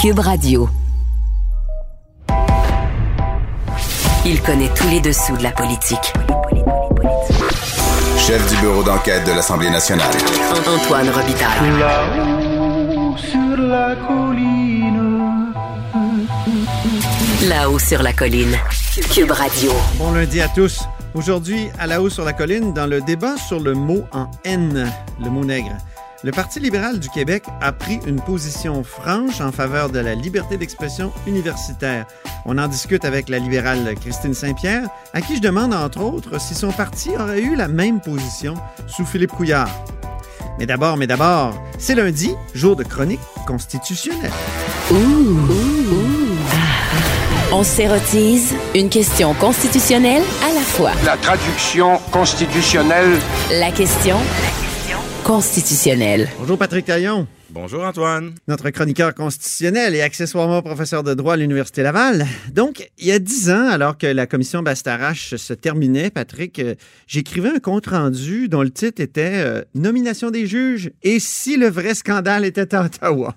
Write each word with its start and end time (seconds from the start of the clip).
Cube 0.00 0.20
Radio. 0.20 0.66
Il 4.24 4.40
connaît 4.40 4.70
tous 4.74 4.88
les 4.88 5.00
dessous 5.00 5.36
de 5.36 5.42
la 5.42 5.52
politique. 5.52 6.14
Chef 8.16 8.48
du 8.48 8.56
bureau 8.62 8.82
d'enquête 8.82 9.26
de 9.26 9.32
l'Assemblée 9.32 9.68
nationale. 9.68 10.10
Antoine 10.66 11.10
Robitaille. 11.10 11.78
Là-haut 11.78 13.14
sur 13.18 13.58
la 13.58 13.94
colline. 14.08 15.52
Là-haut 17.46 17.78
sur 17.78 18.02
la 18.02 18.14
colline. 18.14 18.56
Cube 19.12 19.32
Radio. 19.32 19.70
Bon 19.98 20.12
lundi 20.12 20.40
à 20.40 20.48
tous. 20.48 20.80
Aujourd'hui, 21.12 21.68
à 21.78 21.86
la 21.86 22.00
haut 22.00 22.08
sur 22.08 22.24
la 22.24 22.32
colline, 22.32 22.72
dans 22.72 22.86
le 22.86 23.02
débat 23.02 23.36
sur 23.36 23.60
le 23.60 23.74
mot 23.74 24.04
en 24.12 24.30
N, 24.44 24.90
le 25.22 25.28
mot 25.28 25.44
nègre. 25.44 25.76
Le 26.22 26.32
Parti 26.32 26.60
libéral 26.60 27.00
du 27.00 27.08
Québec 27.08 27.44
a 27.62 27.72
pris 27.72 27.98
une 28.06 28.20
position 28.20 28.84
franche 28.84 29.40
en 29.40 29.52
faveur 29.52 29.88
de 29.88 30.00
la 30.00 30.14
liberté 30.14 30.58
d'expression 30.58 31.12
universitaire. 31.26 32.04
On 32.44 32.58
en 32.58 32.68
discute 32.68 33.06
avec 33.06 33.30
la 33.30 33.38
libérale 33.38 33.94
Christine 33.98 34.34
Saint-Pierre, 34.34 34.86
à 35.14 35.22
qui 35.22 35.36
je 35.36 35.40
demande 35.40 35.72
entre 35.72 36.02
autres 36.02 36.38
si 36.38 36.54
son 36.54 36.72
parti 36.72 37.10
aurait 37.18 37.40
eu 37.40 37.56
la 37.56 37.68
même 37.68 38.02
position 38.02 38.52
sous 38.86 39.06
Philippe 39.06 39.30
Couillard. 39.32 39.70
Mais 40.58 40.66
d'abord, 40.66 40.98
mais 40.98 41.06
d'abord, 41.06 41.54
c'est 41.78 41.94
lundi, 41.94 42.34
jour 42.54 42.76
de 42.76 42.84
chronique 42.84 43.20
constitutionnelle. 43.46 44.30
On 47.50 47.62
s'érotise 47.62 48.54
une 48.74 48.90
question 48.90 49.32
constitutionnelle 49.32 50.22
à 50.44 50.52
la 50.52 50.60
fois. 50.60 50.92
La 51.06 51.16
traduction 51.16 51.98
constitutionnelle 52.10 53.18
La 53.52 53.72
question 53.72 54.18
constitutionnelle. 55.30 56.28
Bonjour 56.40 56.58
Patrick 56.58 56.86
Taillon, 56.86 57.24
Bonjour 57.52 57.82
Antoine. 57.82 58.32
notre 58.46 58.70
chroniqueur 58.70 59.12
constitutionnel 59.12 59.96
et 59.96 60.02
accessoirement 60.02 60.62
professeur 60.62 61.02
de 61.02 61.14
droit 61.14 61.34
à 61.34 61.36
l'Université 61.36 61.82
Laval. 61.82 62.24
Donc, 62.52 62.88
il 62.96 63.06
y 63.06 63.12
a 63.12 63.18
dix 63.18 63.50
ans, 63.50 63.68
alors 63.68 63.98
que 63.98 64.06
la 64.06 64.28
commission 64.28 64.62
Bastarache 64.62 65.34
se 65.34 65.52
terminait, 65.52 66.10
Patrick, 66.10 66.60
euh, 66.60 66.76
j'écrivais 67.08 67.48
un 67.48 67.58
compte-rendu 67.58 68.48
dont 68.48 68.62
le 68.62 68.70
titre 68.70 69.02
était 69.02 69.42
euh, 69.44 69.62
Nomination 69.74 70.30
des 70.30 70.46
juges 70.46 70.92
et 71.02 71.18
si 71.18 71.56
le 71.56 71.68
vrai 71.68 71.94
scandale 71.94 72.44
était 72.44 72.72
à 72.72 72.84
Ottawa. 72.84 73.34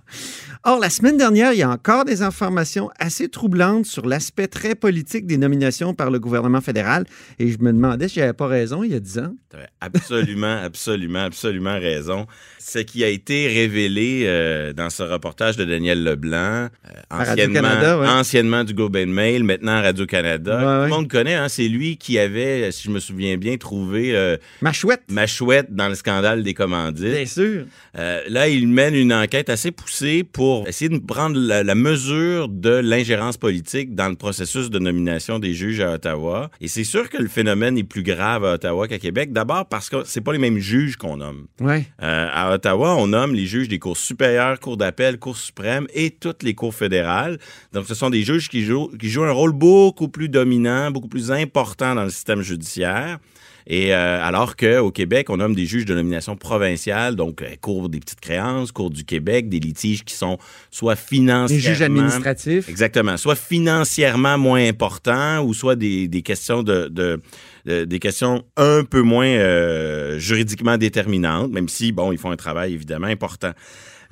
Or, 0.66 0.80
la 0.80 0.90
semaine 0.90 1.18
dernière, 1.18 1.52
il 1.52 1.60
y 1.60 1.64
a 1.64 1.70
encore 1.70 2.06
des 2.06 2.22
informations 2.22 2.90
assez 2.98 3.28
troublantes 3.28 3.86
sur 3.86 4.06
l'aspect 4.06 4.48
très 4.48 4.76
politique 4.76 5.26
des 5.26 5.36
nominations 5.36 5.94
par 5.94 6.10
le 6.10 6.20
gouvernement 6.20 6.62
fédéral. 6.62 7.06
Et 7.38 7.50
je 7.50 7.58
me 7.60 7.74
demandais 7.74 8.08
si 8.08 8.22
j'avais 8.22 8.32
pas 8.32 8.48
raison 8.48 8.82
il 8.82 8.94
y 8.94 8.96
a 8.96 9.02
dix 9.02 9.20
ans. 9.20 9.36
Tu 9.52 9.58
absolument, 9.82 10.58
absolument, 10.64 11.24
absolument 11.24 11.78
raison. 11.78 12.28
Ce 12.60 12.80
qui 12.80 13.04
a 13.04 13.10
été 13.10 13.48
révélé 13.48 14.03
euh, 14.26 14.74
dans 14.74 14.90
ce 14.90 15.04
reportage 15.04 15.58
de 15.58 15.66
Daniel 15.66 16.04
Leblanc, 16.04 16.38
euh, 16.38 16.70
anciennement, 17.10 18.00
ouais. 18.00 18.08
anciennement 18.08 18.64
du 18.64 18.74
Globe 18.74 18.96
and 18.98 19.08
Mail, 19.08 19.44
maintenant 19.44 19.82
Radio-Canada. 19.82 20.56
Ouais, 20.58 20.88
Tout 20.88 20.94
le 20.94 21.02
monde 21.02 21.08
connaît, 21.10 21.36
hein, 21.36 21.50
c'est 21.50 21.68
lui 21.68 21.98
qui 21.98 22.20
avait, 22.20 22.72
si 22.72 22.84
je 22.84 22.92
me 22.92 23.00
souviens 23.00 23.38
bien, 23.38 23.58
trouvé 23.58 24.16
euh, 24.16 24.38
Ma 24.62 24.74
chouette, 24.74 25.04
ma 25.10 25.28
chouette 25.28 25.68
dans 25.74 25.88
le 25.88 25.96
scandale 25.96 26.44
des 26.44 26.54
commandites. 26.54 27.06
bien 27.14 27.26
sûr. 27.26 27.66
Là, 27.96 28.48
il 28.48 28.68
mène 28.68 28.96
une 28.96 29.14
enquête 29.14 29.50
assez 29.50 29.72
poussée 29.72 30.24
pour 30.24 30.68
essayer 30.68 30.90
de 30.90 30.98
prendre 31.00 31.38
la, 31.40 31.64
la 31.64 31.76
mesure 31.76 32.50
de 32.50 32.70
l'ingérence 32.72 33.38
politique 33.38 33.96
dans 33.96 34.10
le 34.10 34.16
processus 34.16 34.70
de 34.70 34.80
nomination 34.80 35.40
des 35.40 35.54
juges 35.54 35.80
à 35.82 35.94
Ottawa. 35.94 36.50
Et 36.62 36.68
c'est 36.68 36.84
sûr 36.84 37.10
que 37.10 37.18
le 37.18 37.28
phénomène 37.28 37.78
est 37.78 37.84
plus 37.84 38.04
grave 38.04 38.46
à 38.46 38.54
Ottawa 38.54 38.88
qu'à 38.88 39.00
Québec. 39.00 39.32
D'abord 39.32 39.68
parce 39.68 39.90
que 39.90 39.98
c'est 40.06 40.22
pas 40.22 40.34
les 40.34 40.40
mêmes 40.40 40.58
juges 40.60 40.98
qu'on 40.98 41.18
nomme. 41.18 41.46
Ouais. 41.60 41.86
Euh, 42.02 42.28
à 42.32 42.54
Ottawa, 42.54 42.96
on 42.96 43.08
nomme 43.08 43.34
les 43.36 43.46
juges 43.46 43.68
des 43.68 43.80
cours 43.80 43.93
supérieures, 43.98 44.60
cours 44.60 44.78
d'appel, 44.78 45.18
cours 45.18 45.38
suprêmes 45.38 45.88
et 45.94 46.12
toutes 46.12 46.44
les 46.44 46.54
cours 46.54 46.74
fédérales. 46.74 47.38
Donc, 47.72 47.86
ce 47.88 47.96
sont 47.96 48.10
des 48.10 48.24
juges 48.24 48.50
qui 48.50 48.64
jouent, 48.64 48.92
qui 49.00 49.10
jouent 49.10 49.24
un 49.24 49.32
rôle 49.32 49.54
beaucoup 49.54 50.08
plus 50.08 50.30
dominant, 50.30 50.92
beaucoup 50.92 51.08
plus 51.08 51.32
important 51.32 51.96
dans 51.96 52.04
le 52.04 52.10
système 52.10 52.42
judiciaire. 52.42 53.20
Et 53.66 53.96
euh, 53.96 54.22
alors 54.22 54.58
qu'au 54.58 54.92
Québec, 54.92 55.30
on 55.30 55.38
nomme 55.38 55.56
des 55.56 55.66
juges 55.66 55.86
de 55.86 55.96
nomination 55.96 56.36
provinciale, 56.36 57.16
donc 57.16 57.42
euh, 57.42 57.48
cours 57.62 57.88
des 57.88 58.02
petites 58.02 58.20
créances, 58.20 58.74
cours 58.74 58.90
du 58.90 59.06
Québec, 59.06 59.48
des 59.48 59.62
litiges 59.62 60.04
qui 60.04 60.16
sont 60.16 60.38
soit 60.70 60.98
financièrement... 60.98 61.64
juges 61.64 61.82
administratifs. 61.82 62.68
Exactement. 62.68 63.16
Soit 63.16 63.38
financièrement 63.38 64.38
moins 64.38 64.68
importants 64.68 65.42
ou 65.46 65.54
soit 65.54 65.78
des, 65.78 66.10
des 66.10 66.22
questions 66.24 66.62
de, 66.62 66.90
de- 66.90 67.22
de- 67.66 67.86
des 67.86 68.00
questions 68.00 68.44
un 68.58 68.84
peu 68.84 69.02
moins 69.02 69.28
euh, 69.28 70.20
juridiquement 70.20 70.78
déterminantes, 70.78 71.50
même 71.50 71.70
si, 71.70 71.94
bon, 71.94 72.12
ils 72.12 72.18
font 72.18 72.32
un 72.32 72.36
travail 72.36 72.74
évidemment 72.74 73.08
important. 73.08 73.52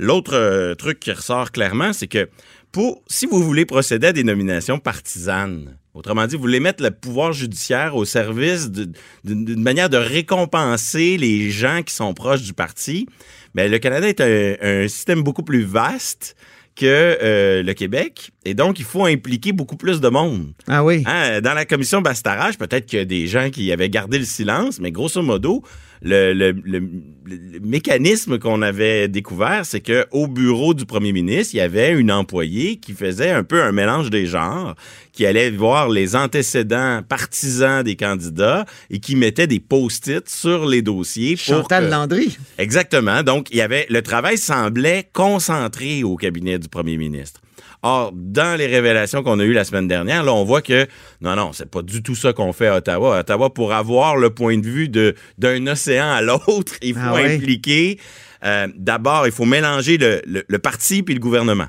L'autre 0.02 0.34
euh, 0.34 0.74
truc 0.74 1.00
qui 1.00 1.12
ressort 1.12 1.52
clairement, 1.52 1.94
c'est 1.94 2.08
que 2.08 2.28
pour, 2.72 3.04
si 3.06 3.28
vous 3.28 3.44
voulez 3.44 3.66
procéder 3.68 4.08
à 4.08 4.14
des 4.14 4.24
nominations 4.24 4.80
partisanes, 4.80 5.78
autrement 5.94 6.26
dit, 6.26 6.36
vous 6.36 6.42
voulez 6.42 6.60
mettre 6.60 6.82
le 6.82 6.90
pouvoir 6.90 7.34
judiciaire 7.34 7.96
au 7.96 8.04
service 8.04 8.72
d'une 8.72 9.62
manière 9.62 9.92
de 9.92 9.98
récompenser 9.98 11.18
les 11.18 11.52
gens 11.52 11.84
qui 11.84 11.94
sont 11.94 12.16
proches 12.16 12.42
du 12.42 12.54
parti, 12.54 13.06
mais 13.54 13.70
le 13.70 13.78
Canada 13.78 14.10
est 14.10 14.22
un, 14.22 14.56
un 14.60 14.88
système 14.88 15.22
beaucoup 15.22 15.44
plus 15.44 15.66
vaste 15.66 16.36
que 16.76 16.86
euh, 17.22 17.62
le 17.62 17.74
Québec. 17.74 18.32
Et 18.44 18.56
donc, 18.56 18.80
il 18.80 18.86
faut 18.86 19.06
impliquer 19.06 19.52
beaucoup 19.52 19.78
plus 19.78 20.02
de 20.02 20.10
monde. 20.10 20.54
Ah 20.68 20.84
oui. 20.84 21.04
Hein, 21.06 21.42
dans 21.42 21.54
la 21.54 21.66
commission 21.66 22.02
Bastarache, 22.02 22.58
peut-être 22.58 22.88
qu'il 22.88 22.98
y 22.98 23.02
a 23.04 23.06
des 23.06 23.28
gens 23.28 23.52
qui 23.52 23.72
avaient 23.72 23.90
gardé 23.90 24.18
le 24.18 24.26
silence, 24.26 24.80
mais 24.80 24.92
grosso 24.92 25.22
modo, 25.22 25.62
le, 26.04 26.34
le- 26.34 26.52
le- 26.64 26.80
le 27.26 27.60
mécanisme 27.62 28.40
qu'on 28.40 28.62
avait 28.62 29.08
découvert, 29.08 29.66
c'est 29.66 29.82
que 29.82 30.06
au 30.12 30.28
bureau 30.28 30.74
du 30.74 30.86
premier 30.86 31.14
ministre, 31.14 31.54
il 31.54 31.58
y 31.58 31.62
avait 31.62 31.92
une 31.94 32.12
employée 32.12 32.78
qui 32.78 32.94
faisait 32.94 33.30
un 33.30 33.44
peu 33.44 33.62
un 33.62 33.72
mélange 33.72 34.10
des 34.10 34.26
genres, 34.26 34.76
qui 35.14 35.26
allait 35.26 35.52
voir 35.52 35.90
les 35.90 36.16
antécédents 36.16 37.02
partisans 37.08 37.84
des 37.84 37.96
candidats 37.96 38.66
et 38.90 39.00
qui 39.00 39.16
mettait 39.16 39.48
des 39.48 39.60
post-it 39.60 40.28
sur 40.28 40.66
les 40.66 40.82
dossiers 40.82 41.36
Chantal 41.38 41.86
que- 41.86 41.92
Landry. 41.92 42.38
Exactement. 42.58 43.22
Donc, 43.24 43.48
il 43.52 43.58
y 43.58 43.62
avait 43.62 43.86
le 43.90 44.02
travail 44.02 44.38
semblait 44.38 45.08
concentré 45.14 46.04
au 46.04 46.16
cabinet 46.16 46.58
du 46.60 46.68
premier 46.68 46.98
ministre. 46.98 47.42
Or, 47.84 48.12
dans 48.14 48.58
les 48.58 48.68
révélations 48.68 49.24
qu'on 49.24 49.40
a 49.40 49.44
eues 49.44 49.54
la 49.54 49.64
semaine 49.64 49.88
dernière, 49.88 50.24
là, 50.24 50.34
on 50.34 50.44
voit 50.44 50.62
que 50.62 50.86
non, 51.22 51.36
non, 51.36 51.52
c'est 51.52 51.70
pas 51.70 51.82
du 51.82 52.04
tout 52.04 52.14
ça 52.16 52.32
qu'on 52.32 52.54
fait 52.54 52.68
à 52.68 52.76
Ottawa. 52.78 53.18
À 53.18 53.20
Ottawa, 53.22 53.52
pour 53.52 53.74
avoir 53.74 54.18
le 54.18 54.30
point 54.30 54.58
de 54.60 54.68
vue 54.68 54.88
de 54.88 55.16
d'un 55.40 55.66
océan 55.68 56.12
à 56.12 56.22
l'autre, 56.22 56.74
il 56.84 56.94
faut 56.94 57.00
Ah 57.04 57.14
ouais? 57.16 57.36
impliquer. 57.36 58.00
euh, 58.44 58.68
D'abord, 58.76 59.26
il 59.26 59.32
faut 59.32 59.46
mélanger 59.46 59.98
le, 59.98 60.22
le- 60.28 60.44
le 60.48 60.60
parti 60.60 61.02
puis 61.02 61.16
le 61.16 61.20
gouvernement. 61.20 61.68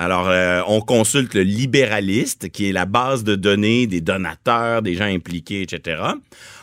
Alors, 0.00 0.30
euh, 0.30 0.62
on 0.66 0.80
consulte 0.80 1.34
le 1.34 1.42
libéraliste, 1.42 2.48
qui 2.48 2.70
est 2.70 2.72
la 2.72 2.86
base 2.86 3.22
de 3.22 3.34
données 3.36 3.86
des 3.86 4.00
donateurs, 4.00 4.80
des 4.80 4.94
gens 4.94 5.04
impliqués, 5.04 5.60
etc. 5.60 6.00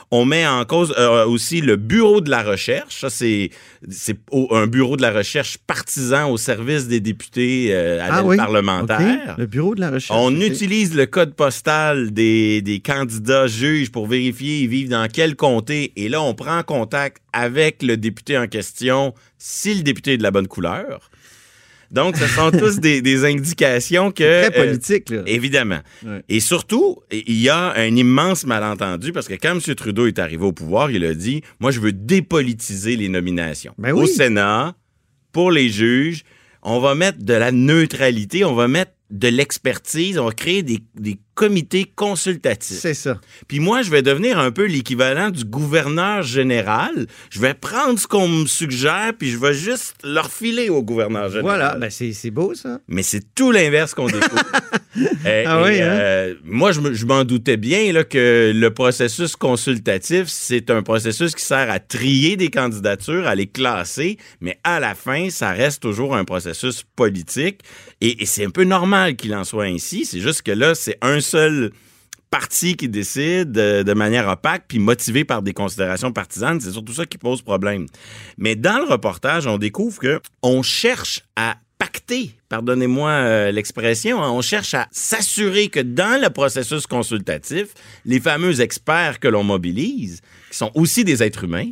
On 0.09 0.25
met 0.25 0.47
en 0.47 0.65
cause 0.65 0.91
euh, 0.97 1.23
aussi 1.27 1.61
le 1.61 1.75
bureau 1.75 2.19
de 2.19 2.31
la 2.31 2.41
recherche. 2.41 3.01
Ça, 3.01 3.11
c'est 3.11 3.51
un 4.51 4.65
bureau 4.65 4.97
de 4.97 5.03
la 5.03 5.11
recherche 5.11 5.59
partisan 5.59 6.31
au 6.31 6.37
service 6.37 6.87
des 6.87 6.99
députés 6.99 7.67
euh, 7.75 8.01
à 8.01 8.07
Ah 8.09 8.23
oui? 8.23 8.37
parlementaire. 8.37 9.35
Le 9.37 9.45
bureau 9.45 9.75
de 9.75 9.81
la 9.81 9.91
recherche. 9.91 10.19
On 10.19 10.33
utilise 10.41 10.95
le 10.95 11.05
code 11.05 11.35
postal 11.35 12.11
des, 12.13 12.63
des 12.63 12.79
candidats 12.79 13.45
juges 13.45 13.91
pour 13.91 14.07
vérifier 14.07 14.61
ils 14.61 14.67
vivent 14.67 14.89
dans 14.89 15.07
quel 15.13 15.35
comté. 15.35 15.93
Et 15.95 16.09
là, 16.09 16.23
on 16.23 16.33
prend 16.33 16.63
contact 16.63 17.21
avec 17.33 17.83
le 17.83 17.97
député 17.97 18.35
en 18.35 18.47
question 18.47 19.13
si 19.37 19.75
le 19.75 19.83
député 19.83 20.13
est 20.13 20.17
de 20.17 20.23
la 20.23 20.31
bonne 20.31 20.47
couleur. 20.47 21.11
Donc, 21.91 22.17
ce 22.17 22.27
sont 22.27 22.51
tous 22.51 22.79
des, 22.79 23.01
des 23.03 23.25
indications 23.25 24.11
que... 24.11 24.47
Très 24.47 24.59
euh, 24.59 24.65
politique, 24.65 25.09
là. 25.09 25.21
Évidemment. 25.25 25.79
Ouais. 26.05 26.23
Et 26.29 26.39
surtout, 26.39 26.99
il 27.11 27.39
y 27.39 27.49
a 27.49 27.73
un 27.75 27.95
immense 27.95 28.45
malentendu 28.45 29.11
parce 29.11 29.27
que 29.27 29.35
quand 29.35 29.51
M. 29.51 29.75
Trudeau 29.75 30.07
est 30.07 30.19
arrivé 30.19 30.43
au 30.43 30.51
pouvoir, 30.51 30.91
il 30.91 31.05
a 31.05 31.13
dit 31.13 31.41
Moi, 31.59 31.71
je 31.71 31.79
veux 31.79 31.93
dépolitiser 31.93 32.95
les 32.95 33.09
nominations. 33.09 33.73
Ben 33.77 33.93
Au. 33.93 34.05
Sénat, 34.05 34.75
pour 35.31 35.51
les 35.51 35.69
juges, 35.69 36.23
on 36.63 36.79
va 36.79 36.95
mettre 36.95 37.23
de 37.23 37.33
la 37.33 37.51
neutralité, 37.51 38.43
on 38.43 38.55
va 38.55 38.67
mettre 38.67 38.91
de 39.11 39.27
l'expertise, 39.27 40.17
on 40.17 40.25
va 40.25 40.31
créer 40.31 40.63
des, 40.63 40.79
des 40.95 41.17
comités 41.37 41.85
consultatifs. 41.95 42.79
C'est 42.79 42.95
ça. 42.95 43.21
Puis 43.47 43.59
moi, 43.59 43.83
je 43.83 43.91
vais 43.91 44.01
devenir 44.01 44.39
un 44.39 44.49
peu 44.51 44.65
l'équivalent 44.65 45.29
du 45.29 45.45
gouverneur 45.45 46.23
général. 46.23 47.05
Je 47.29 47.39
vais 47.39 47.53
prendre 47.53 47.99
ce 47.99 48.07
qu'on 48.07 48.27
me 48.27 48.47
suggère, 48.47 49.13
puis 49.17 49.29
je 49.29 49.37
vais 49.37 49.53
juste 49.53 49.93
leur 50.03 50.31
filer 50.31 50.69
au 50.69 50.81
gouverneur 50.81 51.29
général. 51.29 51.43
Voilà. 51.43 51.75
Ben, 51.75 51.91
c'est 51.91 52.31
beau, 52.31 52.55
ça. 52.55 52.79
Mais 52.87 53.03
c'est 53.03 53.35
tout 53.35 53.51
l'inverse 53.51 53.93
qu'on 53.93 54.07
découvre. 54.07 54.43
Euh, 55.27 55.43
Ah 55.45 55.59
et, 55.59 55.63
oui, 55.63 55.81
hein? 55.81 55.85
euh, 55.91 56.33
moi, 56.43 56.71
je 56.71 57.05
m'en 57.05 57.23
doutais 57.23 57.57
bien 57.57 57.93
là, 57.93 58.03
que 58.03 58.51
le 58.55 58.73
processus 58.73 59.35
consultatif, 59.35 60.23
c'est 60.27 60.71
un 60.71 60.81
processus 60.81 61.35
qui 61.35 61.45
sert 61.45 61.69
à 61.69 61.79
trier 61.79 62.35
des 62.35 62.49
candidatures, 62.49 63.27
à 63.27 63.35
les 63.35 63.45
classer, 63.45 64.17
mais 64.41 64.57
à 64.63 64.79
la 64.79 64.95
fin, 64.95 65.29
ça 65.29 65.51
reste 65.51 65.83
toujours 65.83 66.15
un 66.15 66.23
processus 66.23 66.83
politique. 66.95 67.59
Et, 68.01 68.23
et 68.23 68.25
c'est 68.25 68.43
un 68.45 68.49
peu 68.49 68.63
normal 68.63 69.15
qu'il 69.15 69.35
en 69.35 69.43
soit 69.43 69.65
ainsi. 69.65 70.03
C'est 70.05 70.19
juste 70.19 70.41
que 70.41 70.51
là, 70.51 70.73
c'est 70.73 70.97
un 71.03 71.19
seul 71.27 71.71
parti 72.29 72.75
qui 72.75 72.89
décide 72.89 73.57
euh, 73.57 73.83
de 73.83 73.93
manière 73.93 74.27
opaque 74.27 74.65
puis 74.67 74.79
motivé 74.79 75.23
par 75.23 75.41
des 75.41 75.53
considérations 75.53 76.11
partisanes, 76.11 76.59
c'est 76.59 76.71
surtout 76.71 76.93
ça 76.93 77.05
qui 77.05 77.17
pose 77.17 77.41
problème. 77.41 77.85
Mais 78.37 78.55
dans 78.55 78.79
le 78.79 78.85
reportage, 78.85 79.47
on 79.47 79.57
découvre 79.57 79.99
que 79.99 80.19
on 80.41 80.61
cherche 80.61 81.21
à 81.35 81.55
pacter 81.77 82.37
pardonnez-moi 82.49 83.09
euh, 83.09 83.51
l'expression, 83.51 84.23
hein, 84.23 84.31
on 84.31 84.41
cherche 84.41 84.73
à 84.73 84.87
s'assurer 84.91 85.67
que 85.67 85.79
dans 85.79 86.21
le 86.21 86.29
processus 86.29 86.87
consultatif, 86.87 87.67
les 88.05 88.19
fameux 88.19 88.61
experts 88.61 89.19
que 89.19 89.27
l'on 89.27 89.43
mobilise, 89.43 90.21
qui 90.49 90.57
sont 90.57 90.71
aussi 90.75 91.03
des 91.03 91.23
êtres 91.23 91.43
humains, 91.43 91.71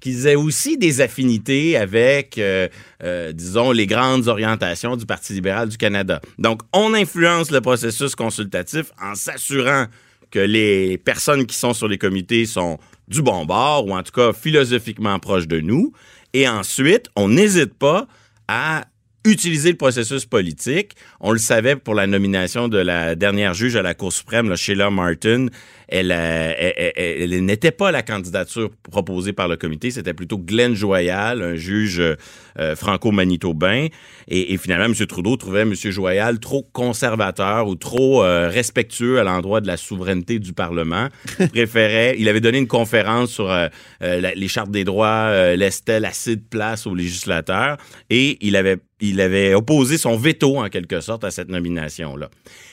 qu'ils 0.00 0.26
aient 0.26 0.34
aussi 0.36 0.76
des 0.76 1.00
affinités 1.00 1.76
avec, 1.76 2.38
euh, 2.38 2.68
euh, 3.02 3.32
disons, 3.32 3.72
les 3.72 3.86
grandes 3.86 4.28
orientations 4.28 4.96
du 4.96 5.06
Parti 5.06 5.32
libéral 5.32 5.68
du 5.68 5.76
Canada. 5.76 6.20
Donc, 6.38 6.62
on 6.72 6.94
influence 6.94 7.50
le 7.50 7.60
processus 7.60 8.14
consultatif 8.14 8.92
en 9.02 9.14
s'assurant 9.14 9.86
que 10.30 10.38
les 10.38 10.98
personnes 10.98 11.46
qui 11.46 11.56
sont 11.56 11.72
sur 11.72 11.88
les 11.88 11.98
comités 11.98 12.46
sont 12.46 12.78
du 13.08 13.22
bon 13.22 13.46
bord, 13.46 13.86
ou 13.86 13.94
en 13.94 14.02
tout 14.02 14.12
cas 14.12 14.32
philosophiquement 14.32 15.18
proches 15.18 15.46
de 15.46 15.60
nous. 15.60 15.92
Et 16.34 16.48
ensuite, 16.48 17.08
on 17.16 17.28
n'hésite 17.28 17.74
pas 17.74 18.06
à 18.48 18.84
utiliser 19.26 19.70
le 19.70 19.76
processus 19.76 20.24
politique. 20.24 20.92
On 21.20 21.32
le 21.32 21.38
savait 21.38 21.76
pour 21.76 21.94
la 21.94 22.06
nomination 22.06 22.68
de 22.68 22.78
la 22.78 23.14
dernière 23.14 23.54
juge 23.54 23.76
à 23.76 23.82
la 23.82 23.94
Cour 23.94 24.12
suprême, 24.12 24.48
là, 24.48 24.56
Sheila 24.56 24.90
Martin. 24.90 25.46
Elle, 25.88 26.12
euh, 26.12 26.52
elle- 26.96 27.44
n'était 27.44 27.70
pas 27.70 27.90
la 27.92 28.02
candidature 28.02 28.70
proposée 28.90 29.32
par 29.32 29.46
le 29.48 29.56
comité, 29.56 29.90
c'était 29.90 30.14
plutôt 30.14 30.38
Glenn 30.38 30.74
Joyal, 30.74 31.42
un 31.42 31.54
juge 31.54 32.00
euh, 32.00 32.74
franco-manitobain. 32.74 33.86
Et, 34.28 34.56
finalement, 34.58 34.86
M. 34.86 35.06
Trudeau 35.06 35.36
trouvait 35.36 35.60
M. 35.62 35.74
Joyal 35.74 36.40
trop 36.40 36.66
conservateur 36.72 37.68
ou 37.68 37.76
trop 37.76 38.24
euh, 38.24 38.48
respectueux 38.48 39.20
à 39.20 39.24
l'endroit 39.24 39.60
de 39.60 39.66
la 39.66 39.76
souveraineté 39.76 40.38
du 40.38 40.52
Parlement. 40.52 41.08
Il 41.38 41.48
préférait, 41.48 42.16
il 42.18 42.28
avait 42.28 42.40
donné 42.40 42.58
une 42.58 42.66
conférence 42.66 43.30
sur 43.30 43.54
les 44.00 44.48
chartes 44.48 44.70
des 44.70 44.84
droits, 44.84 45.54
laissait 45.56 46.04
assez 46.04 46.36
de 46.36 46.42
place 46.48 46.86
aux 46.86 46.94
législateurs 46.94 47.76
et 48.10 48.38
il 48.40 48.56
avait, 48.56 48.78
il 49.00 49.20
avait 49.20 49.54
opposé 49.54 49.98
son 49.98 50.16
veto 50.16 50.58
en 50.58 50.68
quelque 50.68 51.00
sorte 51.00 51.24
à 51.24 51.30
cette 51.30 51.48
nomination-là. 51.48 52.30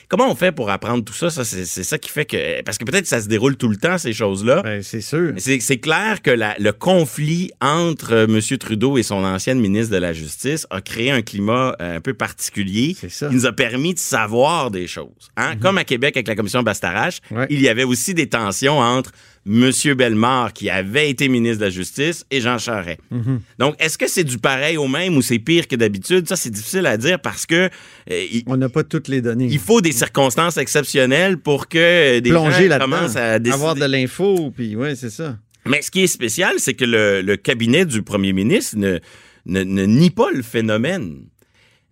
Comment 0.08 0.30
on 0.30 0.34
fait 0.34 0.52
pour 0.52 0.70
apprendre 0.70 1.04
tout 1.04 1.12
ça? 1.14 1.30
ça 1.30 1.44
c'est, 1.44 1.64
ça 1.64 1.98
qui 1.98 2.10
fait 2.10 2.24
que... 2.24 2.62
Parce 2.62 2.78
que 2.78 2.84
peut-être 2.84 3.06
ça 3.06 3.20
se 3.20 3.28
déroule 3.28 3.56
tout 3.56 3.68
le 3.68 3.76
temps, 3.76 3.98
ces 3.98 4.12
choses-là. 4.12 4.62
Ben, 4.62 4.82
c'est 4.82 5.00
sûr. 5.00 5.32
C'est, 5.38 5.78
clair 5.78 6.22
que 6.22 6.30
la- 6.30 6.54
le 6.58 6.72
conflit 6.72 7.50
entre 7.60 8.12
euh, 8.12 8.26
M. 8.26 8.58
Trudeau 8.58 8.98
et 8.98 9.02
son 9.02 9.24
ancienne 9.24 9.58
ministre 9.60 9.92
de 9.92 9.98
la 9.98 10.12
Justice 10.12 10.66
a 10.70 10.80
créé 10.80 11.10
un 11.10 11.22
climat 11.22 11.74
euh, 11.80 11.96
un 11.96 12.00
peu 12.00 12.14
particulier 12.14 12.96
ça. 13.08 13.26
Mhm. 13.26 13.30
qui 13.32 13.36
nous 13.36 13.46
a 13.46 13.52
permis 13.52 13.94
de 13.94 13.98
savoir 13.98 14.70
des 14.70 14.86
choses. 14.86 15.30
Hein? 15.36 15.56
Comme 15.56 15.78
à 15.78 15.84
Québec 15.84 16.16
avec 16.16 16.28
la 16.28 16.34
commission 16.36 16.62
Bastarache, 16.62 17.20
Ouais. 17.30 17.46
il 17.50 17.60
y 17.60 17.68
avait 17.68 17.84
aussi 17.84 18.14
des 18.14 18.28
tensions 18.28 18.78
entre 18.78 19.10
M. 19.46 19.70
Bellemare, 19.94 20.52
qui 20.54 20.70
avait 20.70 21.10
été 21.10 21.28
ministre 21.28 21.58
de 21.58 21.64
la 21.64 21.70
Justice, 21.70 22.24
et 22.30 22.40
Jean 22.40 22.56
Charest. 22.58 22.98
Mhm. 23.10 23.40
Donc, 23.58 23.74
est-ce 23.78 23.98
que 23.98 24.08
c'est 24.08 24.24
du 24.24 24.38
pareil 24.38 24.76
au 24.78 24.88
même 24.88 25.16
ou 25.16 25.22
c'est 25.22 25.38
pire 25.38 25.68
que 25.68 25.76
d'habitude? 25.76 26.26
Ça, 26.28 26.36
c'est 26.36 26.50
difficile 26.50 26.86
à 26.86 26.96
dire 26.96 27.20
parce 27.20 27.44
que 27.44 27.68
euh, 28.10 28.24
il, 28.32 28.42
On 28.46 28.56
n'a 28.56 28.68
pas 28.70 28.84
toutes 28.84 29.08
les 29.08 29.20
données. 29.20 29.48
il 29.50 29.58
faut 29.58 29.80
des 29.82 29.92
circonstances 29.92 30.56
exceptionnelles 30.56 31.36
pour 31.36 31.68
que 31.68 31.78
euh, 31.78 32.20
des 32.20 32.30
plonger 32.30 32.68
gens 32.70 32.78
commencent 32.78 33.16
à 33.16 33.38
décider. 33.38 33.54
avoir 33.54 33.74
de 33.74 33.84
l'info, 33.84 34.50
puis 34.56 34.76
c'est 34.96 35.10
ça. 35.10 35.36
Mais 35.66 35.82
ce 35.82 35.90
qui 35.90 36.02
est 36.02 36.06
spécial, 36.08 36.54
c'est 36.58 36.74
que 36.74 36.84
le, 36.84 37.20
le 37.22 37.36
cabinet 37.36 37.84
du 37.86 38.02
premier 38.02 38.32
ministre 38.32 38.76
ne, 38.76 38.98
ne, 39.46 39.62
ne 39.62 39.84
nie 39.84 40.10
pas 40.10 40.30
le 40.32 40.42
phénomène. 40.42 41.24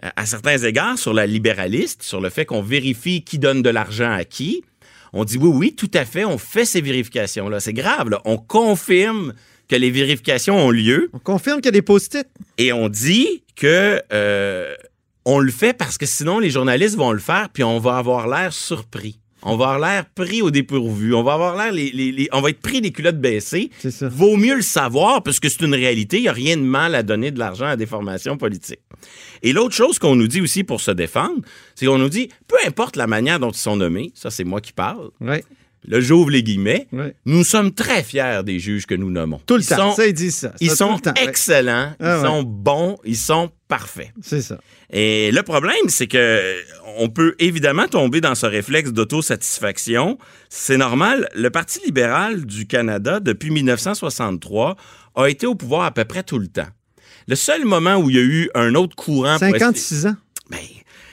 À, 0.01 0.23
à 0.23 0.27
certains 0.27 0.59
égards, 0.59 0.99
sur 0.99 1.13
la 1.15 1.27
libéraliste, 1.27 2.03
sur 2.03 2.21
le 2.21 2.29
fait 2.29 2.45
qu'on 2.45 2.63
vérifie 2.63 3.23
qui 3.25 3.39
donne 3.39 3.63
de 3.63 3.71
l'argent 3.71 4.11
à 4.11 4.25
qui, 4.25 4.63
on 5.13 5.25
dit 5.25 5.39
oui, 5.39 5.49
oui, 5.53 5.75
tout 5.75 5.91
à 5.95 6.05
fait, 6.05 6.25
on 6.25 6.39
fait 6.39 6.65
ces 6.65 6.81
vérifications-là. 6.81 7.61
C'est 7.61 7.73
grave, 7.73 8.11
là. 8.11 8.21
On 8.25 8.39
confirme 8.39 9.35
que 9.69 9.77
les 9.77 9.91
vérifications 9.91 10.57
ont 10.59 10.71
lieu 10.71 11.11
On 11.13 11.19
confirme 11.19 11.61
qu'il 11.61 11.67
y 11.67 11.69
a 11.69 11.73
des 11.73 11.83
post-it. 11.83 12.27
et 12.59 12.73
on 12.73 12.89
dit 12.89 13.43
que 13.57 14.03
euh, 14.13 14.75
on 15.25 15.39
le 15.39 15.51
fait 15.53 15.73
parce 15.73 15.99
que 15.99 16.07
sinon 16.07 16.39
les 16.39 16.51
journalistes 16.51 16.97
vont 16.97 17.13
le 17.13 17.19
faire 17.21 17.49
puis 17.51 17.63
on 17.65 17.79
va 17.79 17.97
avoir 17.97 18.27
l'air 18.29 18.53
surpris. 18.53 19.19
On 19.45 19.57
va 19.57 19.71
avoir 19.71 19.79
l'air 19.81 20.05
pris 20.07 20.41
au 20.43 20.51
dépourvu. 20.51 21.15
On 21.15 21.23
va 21.23 21.35
avoir 21.35 21.57
l'air 21.57 21.73
les, 21.73 21.91
les- 21.91 22.13
les- 22.13 22.29
on 22.33 22.41
va 22.41 22.51
être 22.51 22.61
pris 22.61 22.81
les 22.81 22.93
culottes 22.93 23.21
baissées. 23.21 23.71
C'est 23.81 23.91
ça. 23.91 24.09
Vaut 24.09 24.37
mieux 24.37 24.55
le 24.55 24.63
savoir 24.63 25.23
parce 25.23 25.41
que 25.41 25.49
c'est 25.49 25.63
une 25.63 25.75
réalité. 25.75 26.19
Il 26.19 26.23
n'y 26.23 26.29
a 26.29 26.33
rien 26.33 26.57
de 26.57 26.63
mal 26.63 26.95
à 26.95 27.03
donner 27.03 27.31
de 27.33 27.39
l'argent 27.39 27.67
à 27.67 27.77
des 27.77 27.87
formations 27.87 28.37
politiques. 28.37 28.81
Et 29.43 29.53
l'autre 29.53 29.75
chose 29.75 29.99
qu'on 29.99 30.15
nous 30.15 30.29
dit 30.29 30.41
aussi 30.41 30.63
pour 30.65 30.81
se 30.81 30.91
défendre, 30.93 31.41
c'est 31.75 31.87
qu'on 31.87 31.99
nous 31.99 32.09
dit, 32.09 32.29
peu 32.47 32.57
importe 32.67 32.97
la 32.97 33.07
manière 33.09 33.41
dont 33.41 33.51
ils 33.51 33.59
sont 33.59 33.77
nommés, 33.77 34.13
ça 34.15 34.31
c'est 34.31 34.45
moi 34.45 34.61
qui 34.61 34.73
parle, 34.73 35.11
Ouais, 35.21 35.43
là 35.85 36.01
j'ouvre 36.01 36.31
les 36.31 36.43
guillemets, 36.43 36.87
nous 37.27 37.45
sommes 37.45 37.73
très 37.73 38.03
fiers 38.03 38.41
des 38.45 38.59
juges 38.59 38.87
que 38.87 38.95
nous 38.95 39.11
nommons. 39.11 39.41
Tout 39.47 39.57
le 39.57 39.63
Ils 39.63 39.67
temps. 39.67 39.91
sont- 39.91 39.97
ça, 39.97 40.07
ils 40.07 40.13
disent 40.15 40.37
ça. 40.37 40.53
ils 40.61 40.71
sont. 40.71 40.93
Ouais, 41.05 41.13
excellents, 41.25 41.93
Ah 41.99 42.19
ils 42.19 42.23
ouais. 42.23 42.29
sont 42.29 42.43
bons, 42.43 42.99
ils 43.05 43.17
sont 43.17 43.51
parfaits. 43.69 44.11
C'est 44.23 44.43
ça. 44.43 44.59
Et 44.91 45.31
le 45.33 45.43
problème, 45.43 45.89
c'est 45.89 46.07
que 46.07 46.55
on 46.99 47.09
peut 47.09 47.35
évidemment 47.39 47.89
tomber 47.89 48.21
dans 48.21 48.35
ce 48.35 48.45
réflexe 48.47 48.93
d'autosatisfaction. 48.93 50.19
C'est 50.51 50.77
normal. 50.77 51.29
Le 51.35 51.49
Parti 51.51 51.81
libéral 51.85 52.45
du 52.45 52.67
Canada, 52.67 53.19
depuis 53.21 53.51
1963, 53.51 54.77
a 55.15 55.27
été 55.29 55.47
au 55.47 55.55
pouvoir 55.55 55.85
à 55.85 55.91
peu 55.93 56.05
près 56.05 56.23
tout 56.23 56.39
le 56.39 56.49
temps. 56.49 56.69
Le 57.29 57.35
seul 57.37 57.65
moment 57.65 57.97
où 57.97 58.11
il 58.11 58.17
y 58.17 58.19
a 58.19 58.23
eu 58.23 58.51
un 58.55 58.75
autre 58.75 58.97
courant... 58.97 59.39
pour 59.39 59.47
essayer- 59.49 59.59
56 59.61 60.07
ans? 60.07 60.17
Ben, 60.51 60.59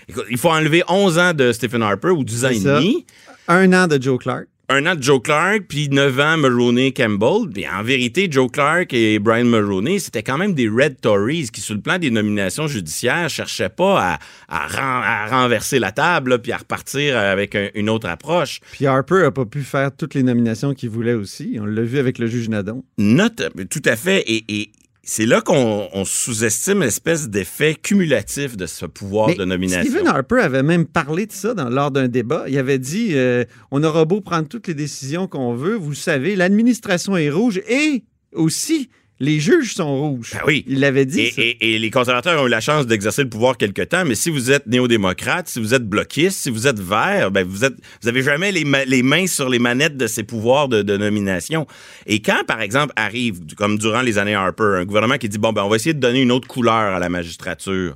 écoute, 0.07 0.25
il 0.29 0.37
faut 0.37 0.49
enlever 0.49 0.83
11 0.89 1.17
ans 1.17 1.33
de 1.33 1.51
Stephen 1.53 1.81
Harper 1.83 2.09
ou 2.09 2.23
10 2.23 2.45
ans 2.45 2.49
et 2.49 2.59
demi 2.59 3.05
Un 3.47 3.71
an 3.73 3.87
de 3.87 4.01
Joe 4.01 4.17
Clark. 4.19 4.45
Un 4.71 4.85
an 4.85 4.95
de 4.95 5.01
Joe 5.01 5.19
Clark, 5.21 5.63
puis 5.67 5.89
9 5.89 6.19
ans 6.19 6.37
Mulroney 6.37 6.91
Campbell. 6.93 7.49
Puis 7.51 7.67
en 7.67 7.81
vérité, 7.81 8.27
Joe 8.29 8.51
Clark 8.51 8.93
et 8.93 9.17
Brian 9.17 9.45
Mulroney, 9.45 9.97
c'était 9.97 10.21
quand 10.21 10.37
même 10.37 10.53
des 10.53 10.67
Red 10.69 11.01
Tories 11.01 11.49
qui, 11.51 11.59
sur 11.61 11.73
le 11.73 11.81
plan 11.81 11.97
des 11.97 12.11
nominations 12.11 12.67
judiciaires, 12.67 13.29
cherchaient 13.29 13.69
pas 13.69 13.99
à, 13.99 14.19
à 14.47 14.67
ren- 14.67 15.01
à 15.03 15.27
renverser 15.41 15.79
la 15.79 15.91
table, 15.91 16.29
là, 16.31 16.37
puis 16.37 16.51
à 16.51 16.57
repartir 16.57 17.17
avec 17.17 17.55
un- 17.55 17.69
une 17.73 17.89
autre 17.89 18.07
approche. 18.07 18.59
Puis 18.71 18.85
Harper 18.85 19.23
a 19.25 19.31
pas 19.31 19.45
pu 19.45 19.61
faire 19.63 19.89
toutes 19.95 20.13
les 20.13 20.23
nominations 20.23 20.73
qu'il 20.75 20.89
voulait 20.89 21.13
aussi. 21.15 21.57
On 21.59 21.65
l'a 21.65 21.81
vu 21.81 21.97
avec 21.97 22.19
le 22.19 22.27
juge 22.27 22.47
Nadon. 22.49 22.83
Note, 22.99 23.41
tout 23.71 23.81
à 23.85 23.95
fait. 23.95 24.19
Et, 24.27 24.43
et 24.49 24.71
c'est 25.11 25.25
là 25.25 25.41
qu'on 25.41 25.89
on 25.91 26.05
sous-estime 26.05 26.81
l'espèce 26.81 27.29
d'effet 27.29 27.73
cumulatif 27.73 28.55
de 28.55 28.67
ce 28.67 28.85
pouvoir 28.85 29.29
Mais 29.29 29.35
de 29.35 29.43
nomination. 29.43 29.89
Stephen 29.91 30.05
Harper 30.07 30.39
avait 30.41 30.61
même 30.61 30.85
parlé 30.85 31.25
de 31.25 31.31
ça 31.31 31.55
dans- 31.55 31.67
lors 31.69 31.89
d'un 31.89 32.07
débat. 32.07 32.45
Il 32.47 32.55
avait 32.59 32.77
dit 32.77 33.09
euh, 33.13 33.43
on 33.71 33.83
aura 33.83 34.05
beau 34.05 34.21
prendre 34.21 34.47
toutes 34.47 34.67
les 34.67 34.75
décisions 34.75 35.27
qu'on 35.27 35.55
veut, 35.55 35.73
vous 35.73 35.95
savez, 35.95 36.35
l'administration 36.35 37.17
est 37.17 37.31
rouge 37.31 37.59
et 37.67 38.03
aussi 38.33 38.89
les 39.19 39.39
juges 39.39 39.73
sont 39.73 39.97
rouges. 39.99 40.31
Ben 40.33 40.41
oui. 40.47 40.63
Il 40.67 40.79
l'avait 40.79 41.05
dit. 41.05 41.21
Et, 41.21 41.31
ça. 41.31 41.41
et- 41.41 41.75
et 41.75 41.79
les 41.79 41.91
conservateurs 41.91 42.41
ont 42.41 42.47
eu 42.47 42.49
la 42.49 42.61
chance 42.61 42.87
d'exercer 42.87 43.21
le 43.23 43.29
pouvoir 43.29 43.57
quelque 43.57 43.81
temps, 43.81 44.05
mais 44.05 44.15
si 44.15 44.29
vous 44.29 44.49
êtes 44.51 44.65
néo-démocrate, 44.67 45.47
si 45.49 45.59
vous 45.59 45.73
êtes 45.73 45.83
bloquiste, 45.87 46.37
si 46.39 46.49
vous 46.49 46.67
êtes 46.67 46.79
vert, 46.79 47.29
ben 47.31 47.45
vous 47.45 47.65
êtes, 47.65 47.73
vous 48.01 48.07
avez 48.07 48.21
jamais 48.23 48.51
les, 48.51 48.63
ma- 48.63 48.85
les 48.85 49.03
mains 49.03 49.27
sur 49.27 49.49
les 49.49 49.59
manettes 49.59 49.97
de 49.97 50.07
ces 50.07 50.23
pouvoirs 50.23 50.69
de, 50.69 50.81
de 50.81 50.95
nomination. 50.97 51.67
Et 52.05 52.21
quand, 52.21 52.43
par 52.47 52.61
exemple, 52.61 52.93
arrive, 52.95 53.39
comme 53.57 53.77
durant 53.77 54.01
les 54.01 54.17
années 54.17 54.35
Harper, 54.35 54.77
un 54.77 54.85
gouvernement 54.85 55.17
qui 55.17 55.27
dit 55.29 55.37
bon 55.37 55.51
ben 55.53 55.63
on 55.63 55.69
va 55.69 55.75
essayer 55.75 55.93
de 55.93 55.99
donner 55.99 56.21
une 56.21 56.31
autre 56.31 56.47
couleur 56.47 56.73
à 56.95 56.99
la 56.99 57.09
magistrature, 57.09 57.95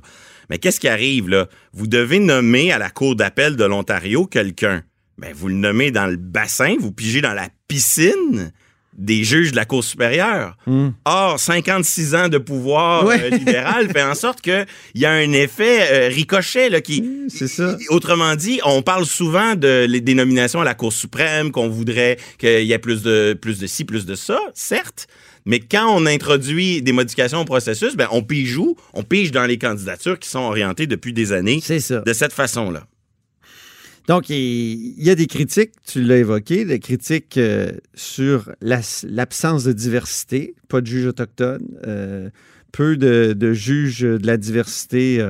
mais 0.50 0.58
qu'est-ce 0.58 0.78
qui 0.80 0.88
arrive 0.88 1.28
là? 1.30 1.46
Vous 1.72 1.86
devez 1.86 2.18
nommer 2.18 2.70
à 2.70 2.78
la 2.78 2.90
cour 2.90 3.16
d'appel 3.16 3.56
de 3.56 3.64
l'Ontario 3.64 4.26
quelqu'un. 4.26 4.82
Ben 5.16 5.32
vous 5.34 5.48
le 5.48 5.54
nommez 5.54 5.90
dans 5.90 6.06
le 6.06 6.16
bassin, 6.16 6.74
vous 6.78 6.92
pigez 6.92 7.20
dans 7.20 7.32
la 7.32 7.48
piscine 7.68 8.52
des 8.96 9.24
juges 9.24 9.50
de 9.50 9.56
la 9.56 9.64
Cour 9.64 9.82
supérieure. 9.82 10.56
Or, 11.04 11.38
56 11.40 12.14
ans 12.14 12.28
de 12.28 12.38
pouvoir 12.38 13.04
Ouais. 13.04 13.20
euh, 13.20 13.30
libéral 13.30 13.90
fait 13.90 14.02
en 14.02 14.14
sorte 14.14 14.40
qu'il 14.40 14.66
y 14.94 15.04
a 15.04 15.10
un 15.12 15.32
effet 15.32 15.88
euh, 15.92 16.08
ricochet 16.08 16.68
là, 16.70 16.80
qui... 16.80 17.04
C'est 17.28 17.48
ça. 17.48 17.76
Autrement 17.90 18.36
dit, 18.36 18.60
on 18.64 18.82
parle 18.82 19.04
souvent 19.06 19.54
de 19.56 19.86
les- 19.88 20.00
des 20.00 20.14
nominations 20.14 20.60
à 20.60 20.64
la 20.64 20.74
Cour 20.74 20.92
suprême, 20.92 21.50
qu'on 21.50 21.68
voudrait 21.68 22.18
qu'il 22.38 22.64
y 22.64 22.72
ait 22.72 22.78
plus 22.78 23.02
de, 23.02 23.36
plus 23.40 23.58
de 23.58 23.66
ci, 23.66 23.84
plus 23.84 24.06
de 24.06 24.14
ça, 24.14 24.38
certes. 24.54 25.06
Mais 25.46 25.60
quand 25.60 25.86
on 25.94 26.06
introduit 26.06 26.80
des 26.80 26.92
modifications 26.92 27.40
au 27.40 27.44
processus, 27.44 27.96
ben, 27.96 28.08
on 28.12 28.22
pige 28.22 28.56
où? 28.56 28.76
On 28.94 29.02
pige 29.02 29.30
dans 29.30 29.44
les 29.44 29.58
candidatures 29.58 30.18
qui 30.18 30.28
sont 30.28 30.38
orientées 30.40 30.86
depuis 30.86 31.12
des 31.12 31.32
années 31.32 31.60
ça. 31.60 32.00
de 32.00 32.12
cette 32.14 32.32
façon-là. 32.32 32.84
Donc, 34.06 34.28
il 34.28 35.02
y 35.02 35.08
a 35.10 35.14
des 35.14 35.26
critiques, 35.26 35.72
tu 35.86 36.02
l'as 36.02 36.18
évoqué, 36.18 36.64
des 36.66 36.78
critiques 36.78 37.38
euh, 37.38 37.72
sur 37.94 38.52
la- 38.60 38.80
l'absence 39.08 39.64
de 39.64 39.72
diversité, 39.72 40.54
pas 40.68 40.82
de 40.82 40.86
juges 40.86 41.06
autochtones, 41.06 41.66
euh, 41.86 42.28
peu 42.70 42.96
de, 42.98 43.32
de 43.32 43.52
juges 43.54 44.00
de 44.02 44.26
la 44.26 44.36
diversité 44.36 45.24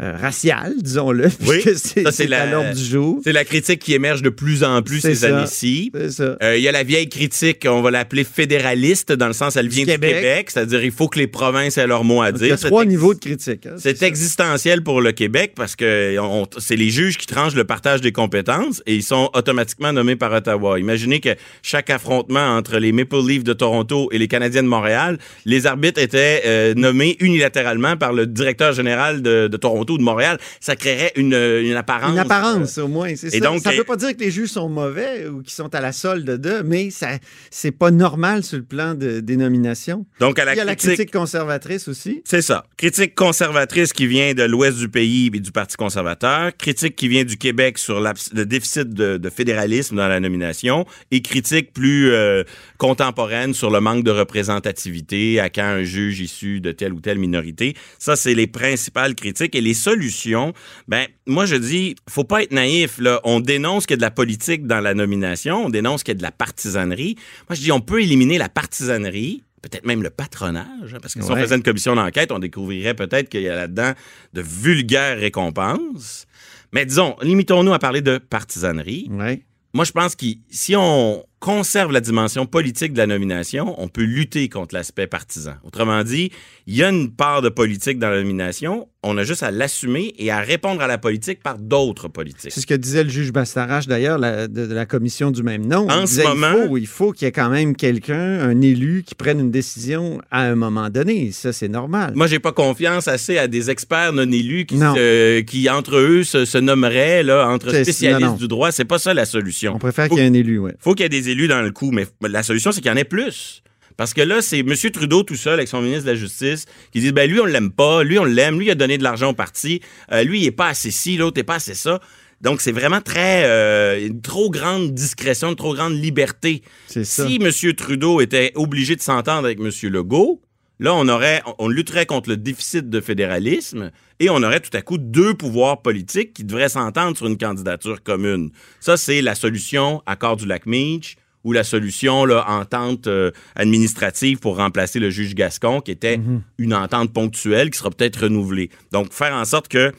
euh, 0.00 0.14
raciale, 0.16 0.74
disons-le, 0.80 1.24
Oui, 1.46 1.60
puisque 1.62 1.76
c'est 1.78 2.02
ça, 2.04 2.10
c'est 2.12 2.26
c'est 2.28 2.32
à 2.34 2.46
la- 2.46 2.50
l'ordre 2.52 2.72
du 2.74 2.84
jour. 2.84 3.20
C'est 3.24 3.32
la 3.32 3.44
critique 3.44 3.80
qui 3.80 3.92
émerge 3.94 4.22
de 4.22 4.30
plus 4.30 4.64
en 4.64 4.80
plus 4.82 5.00
ces 5.00 5.24
années-ci. 5.24 5.90
C'est 5.94 6.10
ça. 6.10 6.36
Euh, 6.42 6.56
Il 6.56 6.62
y 6.62 6.68
a 6.68 6.72
la 6.72 6.82
vieille 6.84 7.08
critique, 7.08 7.66
on 7.68 7.82
va 7.82 7.90
l'appeler 7.90 8.24
fédéraliste, 8.24 9.12
dans 9.12 9.26
le 9.26 9.32
sens, 9.32 9.56
elle 9.56 9.68
vient 9.68 9.84
du 9.84 9.90
Québec. 9.90 10.14
Québec, 10.16 10.50
c'est-à-dire 10.50 10.82
il 10.84 10.90
faut 10.92 11.08
que 11.08 11.18
les 11.18 11.26
provinces 11.26 11.76
aient 11.78 11.86
leur 11.86 12.04
mot 12.04 12.22
à 12.22 12.32
Donc, 12.32 12.40
il 12.40 12.44
y 12.44 12.46
dire. 12.48 12.54
a 12.54 12.68
trois 12.68 12.84
niveaux 12.84 13.14
de 13.14 13.18
critique. 13.20 13.66
hein, 13.66 13.74
C'est 13.78 14.02
existentiel 14.02 14.82
pour 14.82 15.00
le 15.00 15.12
Québec 15.12 15.52
parce 15.54 15.76
que 15.76 16.16
c'est 16.58 16.76
les 16.76 16.90
juges 16.90 17.18
qui 17.18 17.26
tranchent 17.26 17.54
le 17.54 17.64
partage 17.64 18.00
des 18.00 18.12
compétences 18.12 18.82
et 18.86 18.94
ils 18.94 19.02
sont 19.02 19.30
automatiquement 19.34 19.92
nommés 19.92 20.16
par 20.16 20.32
Ottawa. 20.32 20.78
Imaginez 20.78 21.20
que 21.20 21.30
chaque 21.62 21.90
affrontement 21.90 22.56
entre 22.56 22.78
les 22.78 22.92
Maple 22.92 23.16
Leafs 23.26 23.44
de 23.44 23.52
Toronto 23.52 24.08
et 24.12 24.18
les 24.18 24.28
Canadiens 24.28 24.62
de 24.62 24.68
Montréal, 24.68 25.18
les 25.44 25.66
arbitres 25.66 26.00
étaient 26.00 26.42
euh, 26.46 26.74
nommés 26.74 27.16
unilatéralement 27.20 27.96
par 27.96 28.12
le 28.12 28.26
directeur 28.26 28.72
général 28.72 29.22
de, 29.22 29.48
de 29.48 29.56
Toronto 29.56 29.89
Toronto 29.90 29.94
ou 29.94 29.98
de 29.98 30.02
Montréal, 30.02 30.38
ça 30.60 30.76
créerait 30.76 31.12
une, 31.16 31.34
une 31.34 31.74
apparence. 31.74 32.12
Une 32.12 32.18
apparence, 32.18 32.78
au 32.78 32.88
moins, 32.88 33.14
c'est 33.16 33.28
et 33.28 33.38
ça. 33.38 33.40
donc, 33.40 33.60
ça 33.62 33.70
ne 33.70 33.74
veut 33.76 33.80
euh, 33.80 33.84
pas 33.84 33.96
dire 33.96 34.16
que 34.16 34.20
les 34.20 34.30
juges 34.30 34.50
sont 34.50 34.68
mauvais 34.68 35.26
ou 35.26 35.42
qu'ils 35.42 35.52
sont 35.52 35.74
à 35.74 35.80
la 35.80 35.92
solde 35.92 36.30
d'eux, 36.38 36.62
mais 36.64 36.90
ça, 36.90 37.08
c'est 37.50 37.70
pas 37.72 37.90
normal 37.90 38.42
sur 38.42 38.58
le 38.58 38.64
plan 38.64 38.94
de, 38.94 39.20
des 39.20 39.36
nominations. 39.36 40.06
Donc, 40.20 40.38
à 40.38 40.44
la 40.44 40.54
Il 40.54 40.58
y 40.58 40.60
a 40.60 40.64
la 40.64 40.76
critique- 40.76 41.10
conservatrice 41.12 41.88
aussi. 41.88 42.22
C'est 42.24 42.42
ça. 42.42 42.64
Critique 42.76 43.14
conservatrice 43.14 43.92
qui 43.92 44.06
vient 44.06 44.34
de 44.34 44.42
l'ouest 44.44 44.78
du 44.78 44.88
pays 44.88 45.30
et 45.34 45.40
du 45.40 45.52
Parti 45.52 45.76
conservateur. 45.76 46.56
Critique 46.56 46.96
qui 46.96 47.08
vient 47.08 47.24
du 47.24 47.36
Québec 47.36 47.78
sur 47.78 48.00
le 48.00 48.44
déficit 48.44 48.88
de, 48.90 49.16
de 49.16 49.30
fédéralisme 49.30 49.96
dans 49.96 50.08
la 50.08 50.20
nomination. 50.20 50.86
Et 51.10 51.22
critique 51.22 51.72
plus 51.72 52.10
euh, 52.12 52.44
contemporaine 52.78 53.54
sur 53.54 53.70
le 53.70 53.80
manque 53.80 54.04
de 54.04 54.10
représentativité, 54.10 55.40
à 55.40 55.50
quand 55.50 55.62
un 55.64 55.82
juge 55.82 56.20
issu 56.20 56.60
de 56.60 56.72
telle 56.72 56.92
ou 56.92 57.00
telle 57.00 57.18
minorité. 57.18 57.74
Ça, 57.98 58.16
c'est 58.16 58.34
les 58.34 58.46
principales 58.46 59.14
critiques. 59.14 59.54
Et 59.54 59.60
les 59.60 59.74
solutions, 59.80 60.52
ben, 60.88 61.06
moi, 61.26 61.46
je 61.46 61.56
dis, 61.56 61.96
faut 62.08 62.24
pas 62.24 62.42
être 62.42 62.52
naïf. 62.52 62.98
Là. 62.98 63.20
On 63.24 63.40
dénonce 63.40 63.86
qu'il 63.86 63.94
y 63.94 63.98
a 63.98 63.98
de 63.98 64.02
la 64.02 64.10
politique 64.10 64.66
dans 64.66 64.80
la 64.80 64.94
nomination. 64.94 65.66
On 65.66 65.70
dénonce 65.70 66.02
qu'il 66.02 66.12
y 66.12 66.16
a 66.16 66.18
de 66.18 66.22
la 66.22 66.32
partisanerie. 66.32 67.16
Moi, 67.48 67.56
je 67.56 67.60
dis, 67.60 67.72
on 67.72 67.80
peut 67.80 68.02
éliminer 68.02 68.38
la 68.38 68.48
partisanerie 68.48 69.42
peut-être 69.62 69.84
même 69.84 70.02
le 70.02 70.10
patronage, 70.10 70.94
hein, 70.94 70.98
parce 71.02 71.14
que 71.14 71.22
si 71.22 71.30
on 71.30 71.36
faisait 71.36 71.54
une 71.54 71.62
commission 71.62 71.94
d'enquête, 71.94 72.32
on 72.32 72.38
découvrirait 72.38 72.94
peut-être 72.94 73.28
qu'il 73.28 73.42
y 73.42 73.48
a 73.48 73.54
là-dedans 73.54 73.92
de 74.32 74.40
vulgaires 74.40 75.18
récompenses. 75.18 76.26
Mais 76.72 76.86
disons, 76.86 77.16
limitons-nous 77.20 77.72
à 77.72 77.78
parler 77.78 78.00
de 78.00 78.18
partisanerie. 78.18 79.08
Ouais. 79.10 79.42
Moi, 79.72 79.84
je 79.84 79.92
pense 79.92 80.16
que 80.16 80.26
si 80.50 80.74
on 80.76 81.24
conserve 81.40 81.90
la 81.90 82.00
dimension 82.00 82.44
politique 82.46 82.92
de 82.92 82.98
la 82.98 83.06
nomination, 83.06 83.74
on 83.78 83.88
peut 83.88 84.02
lutter 84.02 84.48
contre 84.50 84.74
l'aspect 84.74 85.06
partisan. 85.06 85.54
Autrement 85.64 86.04
dit, 86.04 86.30
il 86.66 86.76
y 86.76 86.82
a 86.84 86.90
une 86.90 87.10
part 87.10 87.40
de 87.40 87.48
politique 87.48 87.98
dans 87.98 88.10
la 88.10 88.18
nomination, 88.18 88.86
on 89.02 89.16
a 89.16 89.24
juste 89.24 89.42
à 89.42 89.50
l'assumer 89.50 90.12
et 90.18 90.30
à 90.30 90.40
répondre 90.40 90.82
à 90.82 90.86
la 90.86 90.98
politique 90.98 91.42
par 91.42 91.56
d'autres 91.58 92.08
politiques. 92.08 92.52
C'est 92.52 92.60
ce 92.60 92.66
que 92.66 92.74
disait 92.74 93.02
le 93.02 93.08
juge 93.08 93.32
Bastarache, 93.32 93.86
d'ailleurs, 93.86 94.18
la- 94.18 94.46
de, 94.46 94.66
de 94.66 94.74
la 94.74 94.84
commission 94.84 95.30
du 95.30 95.42
même 95.42 95.66
nom. 95.66 95.88
En 95.88 96.02
Il 96.02 96.08
ce 96.08 96.20
moment- 96.22 96.52
Il 96.60 96.68
faut, 96.68 96.76
il 96.76 96.86
faut 96.86 97.12
qu'il 97.12 97.24
y 97.24 97.28
ait 97.28 97.32
quand 97.32 97.48
même 97.48 97.74
quelqu'un, 97.74 98.40
un 98.40 98.60
élu, 98.60 99.02
qui 99.06 99.14
prenne 99.14 99.40
une 99.40 99.50
décision 99.50 100.20
à 100.30 100.42
un 100.42 100.54
moment 100.56 100.90
donné. 100.90 101.32
Ça, 101.32 101.54
c'est 101.54 101.68
normal. 101.68 102.12
Moi, 102.14 102.26
j'ai 102.26 102.38
pas 102.40 102.52
confiance 102.52 103.08
assez 103.08 103.38
à 103.38 103.48
des 103.48 103.70
experts 103.70 104.12
non 104.12 104.30
élus 104.30 104.66
qui, 104.66 104.76
Non. 104.76 104.94
se- 104.94 105.40
qui 105.40 105.70
entre 105.70 105.96
eux, 105.96 106.22
se, 106.22 106.44
se 106.44 106.58
nommeraient, 106.58 107.22
là, 107.22 107.48
entre 107.48 107.70
spécialistes 107.70 108.20
non, 108.20 108.32
non. 108.32 108.36
du 108.36 108.48
droit. 108.48 108.70
C'est 108.70 108.84
pas 108.84 108.98
ça 108.98 109.14
la 109.14 109.24
solution. 109.24 109.72
On 109.76 109.78
préfère 109.78 110.10
qu'il 110.10 110.18
y 110.18 110.20
ait 110.20 110.26
un 110.26 110.34
élu, 110.34 110.58
oui. 110.58 110.72
faut 110.78 110.92
qu'il 110.94 111.04
y 111.04 111.06
ait 111.06 111.08
des 111.08 111.29
élus 111.30 111.48
dans 111.48 111.62
le 111.62 111.70
coup, 111.70 111.90
mais 111.90 112.06
la 112.22 112.42
solution, 112.42 112.72
c'est 112.72 112.80
qu'il 112.80 112.90
y 112.90 112.94
en 112.94 112.96
ait 112.96 113.04
plus. 113.04 113.62
Parce 113.96 114.14
que 114.14 114.22
là, 114.22 114.40
c'est 114.40 114.60
M. 114.60 114.74
Trudeau 114.92 115.22
tout 115.24 115.36
seul 115.36 115.54
avec 115.54 115.68
son 115.68 115.82
ministre 115.82 116.04
de 116.06 116.10
la 116.10 116.16
Justice 116.16 116.64
qui 116.92 117.00
dit 117.00 117.12
ben 117.12 117.30
lui, 117.30 117.38
on 117.40 117.44
l'aime 117.44 117.70
pas, 117.70 118.02
lui, 118.02 118.18
on 118.18 118.24
l'aime, 118.24 118.58
lui, 118.58 118.66
il 118.66 118.70
a 118.70 118.74
donné 118.74 118.96
de 118.96 119.02
l'argent 119.02 119.30
au 119.30 119.34
parti, 119.34 119.82
euh, 120.12 120.22
lui, 120.22 120.40
il 120.40 120.46
est 120.46 120.52
pas 120.52 120.68
assez 120.68 120.90
ci, 120.90 121.16
l'autre 121.16 121.36
n'est 121.38 121.44
pas 121.44 121.56
assez 121.56 121.74
ça. 121.74 122.00
Donc, 122.40 122.62
c'est 122.62 122.72
vraiment 122.72 123.02
très. 123.02 123.44
euh, 123.44 124.06
une 124.06 124.22
trop 124.22 124.50
grande 124.50 124.94
discrétion, 124.94 125.50
une 125.50 125.56
trop 125.56 125.74
grande 125.74 125.92
liberté. 125.92 126.62
Ça. 126.86 127.04
Si 127.04 127.38
M. 127.40 127.74
Trudeau 127.74 128.20
était 128.22 128.52
obligé 128.54 128.96
de 128.96 129.02
s'entendre 129.02 129.44
avec 129.44 129.60
M. 129.60 129.70
Legault, 129.90 130.40
là, 130.80 130.94
on 130.94 131.06
aurait, 131.08 131.42
on 131.58 131.68
lutterait 131.68 132.06
contre 132.06 132.28
le 132.30 132.36
déficit 132.36 132.90
de 132.90 133.00
fédéralisme 133.00 133.90
et 134.18 134.28
on 134.30 134.42
aurait 134.42 134.60
tout 134.60 134.76
à 134.76 134.82
coup 134.82 134.98
deux 134.98 135.34
pouvoirs 135.34 135.82
politiques 135.82 136.32
qui 136.32 136.42
devraient 136.44 136.68
s'entendre 136.68 137.16
sur 137.16 137.26
une 137.28 137.38
candidature 137.38 138.02
commune. 138.02 138.50
Ça, 138.80 138.96
c'est 138.96 139.22
la 139.22 139.34
solution 139.36 140.02
accord 140.06 140.36
du 140.36 140.46
lac 140.46 140.66
Meach 140.66 141.16
ou 141.44 141.52
la 141.52 141.64
solution 141.64 142.24
là, 142.26 142.44
entente 142.48 143.06
euh, 143.06 143.30
administrative 143.54 144.38
pour 144.40 144.56
remplacer 144.56 144.98
le 144.98 145.08
juge 145.10 145.34
Gascon, 145.34 145.80
qui 145.80 145.90
était 145.90 146.20
une 146.58 146.74
entente 146.74 147.12
ponctuelle 147.14 147.70
qui 147.70 147.78
sera 147.78 147.90
peut-être 147.90 148.24
renouvelée. 148.24 148.68
Donc, 148.92 149.12
faire 149.12 149.34
en 149.34 149.44
sorte 149.46 149.68
que 149.68 149.92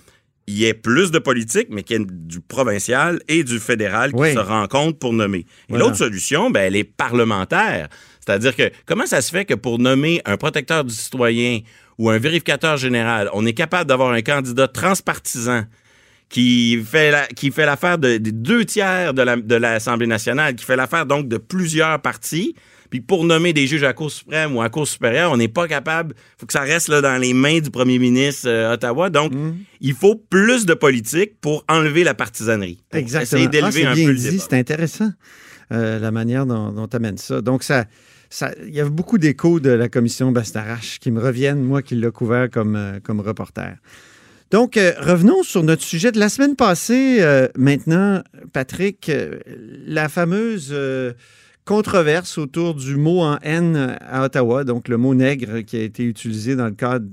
il 0.47 0.55
y 0.57 0.65
ait 0.65 0.73
plus 0.73 1.11
de 1.11 1.19
politique, 1.19 1.67
mais 1.69 1.81
qu'il 1.83 1.99
y 1.99 2.01
ait 2.03 2.05
du 2.09 2.41
provincial 2.41 3.21
et 3.27 3.43
du 3.43 3.59
fédéral 3.59 4.11
qui 4.11 4.19
Oui. 4.19 4.33
se 4.33 4.39
rencontrent 4.39 4.99
pour 4.99 5.13
nommer. 5.13 5.39
Et 5.39 5.45
Voilà. 5.69 5.85
l'autre 5.85 5.97
solution, 5.97 6.49
ben, 6.49 6.61
elle 6.61 6.75
est 6.75 6.83
parlementaire. 6.83 7.89
C'est-à-dire 8.25 8.55
que 8.55 8.71
comment 8.85 9.05
ça 9.05 9.21
se 9.21 9.31
fait 9.31 9.45
que 9.45 9.53
pour 9.55 9.79
nommer 9.79 10.21
un 10.25 10.37
protecteur 10.37 10.83
du 10.83 10.93
citoyen 10.93 11.59
ou 11.97 12.09
un 12.09 12.17
vérificateur 12.19 12.77
général, 12.77 13.29
on 13.33 13.45
est 13.45 13.53
capable 13.53 13.87
d'avoir 13.89 14.11
un 14.11 14.21
candidat 14.21 14.67
transpartisan 14.67 15.63
qui 16.29 16.81
fait 16.83 17.11
la- 17.11 17.27
qui 17.27 17.51
fait 17.51 17.65
l'affaire 17.65 17.97
de- 17.97 18.17
des 18.17 18.31
deux 18.31 18.63
tiers 18.63 19.13
de 19.13 19.21
la- 19.21 19.35
de 19.35 19.55
l'Assemblée 19.55 20.07
nationale, 20.07 20.55
qui 20.55 20.63
fait 20.63 20.75
l'affaire 20.77 21.05
donc 21.05 21.27
de 21.27 21.37
plusieurs 21.37 22.01
partis. 22.01 22.55
Puis 22.89 23.01
pour 23.01 23.23
nommer 23.25 23.53
des 23.53 23.67
juges 23.67 23.83
à 23.83 23.87
la 23.87 23.93
Cour 23.93 24.11
suprême 24.11 24.55
ou 24.55 24.61
à 24.61 24.65
la 24.65 24.69
Cour 24.69 24.87
supérieure, 24.87 25.31
on 25.31 25.37
n'est 25.37 25.47
pas 25.47 25.67
capable. 25.67 26.13
Il 26.17 26.39
faut 26.39 26.45
que 26.45 26.53
ça 26.53 26.61
reste 26.61 26.89
là, 26.89 27.01
dans 27.01 27.17
les 27.17 27.33
mains 27.33 27.59
du 27.59 27.69
premier 27.69 27.99
ministre 27.99 28.47
euh, 28.49 28.73
Ottawa. 28.73 29.09
Donc, 29.09 29.33
Mmh. 29.33 29.53
il 29.81 29.93
faut 29.93 30.15
plus 30.15 30.65
de 30.65 30.73
politique 30.73 31.39
pour 31.41 31.63
enlever 31.69 32.03
la 32.03 32.13
partisanerie. 32.13 32.79
Exactement. 32.93 33.23
Essayer 33.23 33.45
Ah, 33.47 33.49
d'élever 33.49 33.71
c'est 33.81 33.85
un 33.87 33.93
bien 33.93 34.05
peu 34.05 34.11
le 34.11 34.17
dit, 34.17 34.29
débat. 34.31 34.43
c'est 34.49 34.57
intéressant, 34.57 35.11
euh, 35.71 35.99
la 35.99 36.11
manière 36.11 36.45
dont 36.45 36.87
tu 36.87 36.95
amènes 36.97 37.17
ça. 37.17 37.39
Donc, 37.41 37.63
ça, 37.63 37.85
il 38.65 38.73
y 38.73 38.79
a 38.79 38.87
beaucoup 38.87 39.17
d'échos 39.17 39.59
de 39.59 39.69
la 39.69 39.89
commission 39.89 40.31
Bastarache 40.31 40.99
qui 40.99 41.11
me 41.11 41.19
reviennent, 41.19 41.63
moi 41.63 41.81
qui 41.81 41.95
l'ai 41.95 42.11
couvert 42.11 42.49
comme, 42.49 42.75
euh, 42.75 42.99
comme 43.03 43.19
reporter. 43.19 43.77
Donc, 44.51 44.77
euh, 44.77 44.93
revenons 44.99 45.43
sur 45.43 45.63
notre 45.63 45.83
sujet 45.83 46.11
de 46.11 46.19
la 46.19 46.29
semaine 46.29 46.55
passée. 46.55 47.17
euh, 47.21 47.47
maintenant, 47.57 48.21
Patrick, 48.53 49.11
la 49.85 50.09
fameuse 50.09 50.75
controverse 51.65 52.37
autour 52.37 52.75
du 52.75 52.95
mot 52.95 53.21
en 53.21 53.37
haine 53.43 53.97
à 54.01 54.23
Ottawa, 54.23 54.63
donc 54.63 54.87
le 54.87 54.97
mot 54.97 55.13
nègre 55.13 55.61
qui 55.61 55.77
a 55.77 55.81
été 55.81 56.03
utilisé 56.03 56.55
dans 56.55 56.65
le 56.65 56.71
cadre 56.71 57.05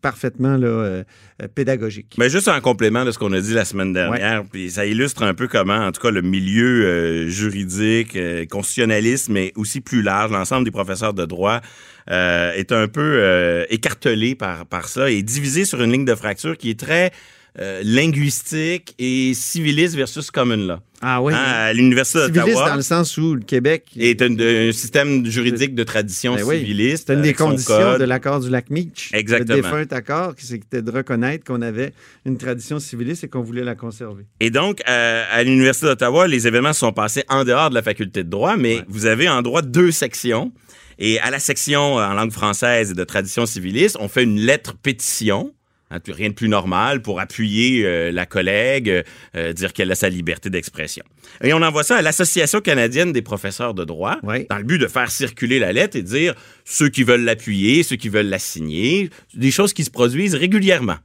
parfaitement 0.00 0.56
là, 0.56 0.66
euh, 0.66 1.04
euh, 1.42 1.48
pédagogique. 1.52 2.14
Mais 2.16 2.30
juste 2.30 2.46
en 2.46 2.60
complément 2.60 3.04
de 3.04 3.10
ce 3.10 3.18
qu'on 3.18 3.32
a 3.32 3.40
dit 3.40 3.54
la 3.54 3.64
semaine 3.64 3.92
dernière, 3.92 4.44
puis 4.44 4.70
ça 4.70 4.86
illustre 4.86 5.24
un 5.24 5.34
peu 5.34 5.48
comment, 5.48 5.78
en 5.78 5.90
tout 5.90 6.00
cas, 6.00 6.12
le 6.12 6.22
milieu 6.22 6.86
euh, 6.86 7.28
juridique, 7.28 8.14
euh, 8.14 8.46
constitutionnaliste, 8.46 9.30
mais 9.30 9.52
aussi 9.56 9.80
plus 9.80 10.02
large, 10.02 10.30
l'ensemble 10.30 10.64
des 10.64 10.70
professeurs 10.70 11.12
de 11.12 11.24
droit 11.24 11.60
est 12.06 12.70
un 12.70 12.86
peu 12.86 13.64
écartelé 13.70 14.34
par, 14.34 14.66
par 14.66 14.88
ça 14.88 15.10
et 15.10 15.22
divisé 15.22 15.64
sur 15.64 15.82
une 15.82 15.90
ligne 15.90 16.04
de 16.04 16.14
fracture 16.14 16.58
qui 16.58 16.68
est 16.68 16.78
très 16.78 17.12
euh, 17.60 17.82
linguistique 17.84 18.94
et 18.98 19.32
civiliste 19.34 19.94
versus 19.94 20.30
common 20.30 20.56
law. 20.56 20.78
Ah 21.02 21.20
oui. 21.22 21.34
Hein, 21.34 21.38
à 21.38 21.72
l'Université 21.72 22.20
Civiliste 22.26 22.46
d'Ottawa 22.48 22.68
dans 22.70 22.76
le 22.76 22.82
sens 22.82 23.18
où 23.18 23.34
le 23.34 23.42
Québec 23.42 23.84
est 23.98 24.22
un, 24.22 24.38
un 24.40 24.72
système 24.72 25.26
juridique 25.26 25.74
de 25.74 25.84
tradition 25.84 26.34
Ben 26.34 26.44
oui, 26.44 26.58
civiliste. 26.60 27.04
C'est 27.08 27.14
une 27.14 27.22
des 27.22 27.34
conditions 27.34 27.98
de 27.98 28.04
l'accord 28.04 28.40
du 28.40 28.48
lac 28.48 28.70
Meach. 28.70 29.10
Exactement. 29.12 29.56
Le 29.56 29.62
défunt 29.84 29.96
accord, 29.96 30.34
c'était 30.38 30.80
de 30.82 30.90
reconnaître 30.90 31.44
qu'on 31.44 31.60
avait 31.62 31.92
une 32.24 32.38
tradition 32.38 32.78
civiliste 32.80 33.24
et 33.24 33.28
qu'on 33.28 33.42
voulait 33.42 33.64
la 33.64 33.74
conserver. 33.74 34.24
Et 34.40 34.50
donc, 34.50 34.80
euh, 34.88 35.24
à 35.30 35.42
l'Université 35.42 35.86
d'Ottawa, 35.86 36.26
les 36.26 36.46
événements 36.46 36.72
sont 36.72 36.92
passés 36.92 37.24
en 37.28 37.44
dehors 37.44 37.68
de 37.70 37.74
la 37.74 37.82
faculté 37.82 38.24
de 38.24 38.30
droit, 38.30 38.56
mais 38.56 38.76
Ouais. 38.76 38.84
vous 38.88 39.06
avez 39.06 39.28
en 39.28 39.42
droit 39.42 39.60
deux 39.62 39.90
sections. 39.90 40.52
Et 40.98 41.18
à 41.20 41.30
la 41.30 41.38
section 41.40 41.98
euh, 41.98 42.04
en 42.06 42.14
langue 42.14 42.32
française 42.32 42.92
et 42.92 42.94
de 42.94 43.04
tradition 43.04 43.46
civiliste, 43.46 43.96
on 44.00 44.08
fait 44.08 44.22
une 44.22 44.38
lettre 44.40 44.74
pétition. 44.76 45.52
Hein, 45.94 46.00
rien 46.08 46.28
de 46.28 46.34
plus 46.34 46.48
normal 46.48 47.02
pour 47.02 47.20
appuyer 47.20 47.84
euh, 47.84 48.10
la 48.12 48.26
collègue, 48.26 49.02
euh, 49.36 49.52
dire 49.52 49.72
qu'elle 49.72 49.90
a 49.92 49.94
sa 49.94 50.08
liberté 50.08 50.50
d'expression. 50.50 51.04
Et 51.42 51.52
on 51.52 51.62
envoie 51.62 51.82
ça 51.84 51.96
à 51.96 52.02
l'Association 52.02 52.60
canadienne 52.60 53.12
des 53.12 53.22
professeurs 53.22 53.74
de 53.74 53.84
droit 53.84 54.18
Oui. 54.22 54.46
dans 54.50 54.58
le 54.58 54.64
but 54.64 54.78
de 54.78 54.86
faire 54.86 55.10
circuler 55.10 55.58
la 55.58 55.72
lettre 55.72 55.96
et 55.96 56.02
de 56.02 56.06
dire 56.08 56.34
ceux 56.64 56.88
qui 56.88 57.02
veulent 57.04 57.24
l'appuyer, 57.24 57.82
ceux 57.82 57.96
qui 57.96 58.08
veulent 58.08 58.28
la 58.28 58.38
signer, 58.38 59.10
des 59.34 59.50
choses 59.50 59.72
qui 59.72 59.84
se 59.84 59.90
produisent 59.90 60.34
régulièrement. 60.34 60.96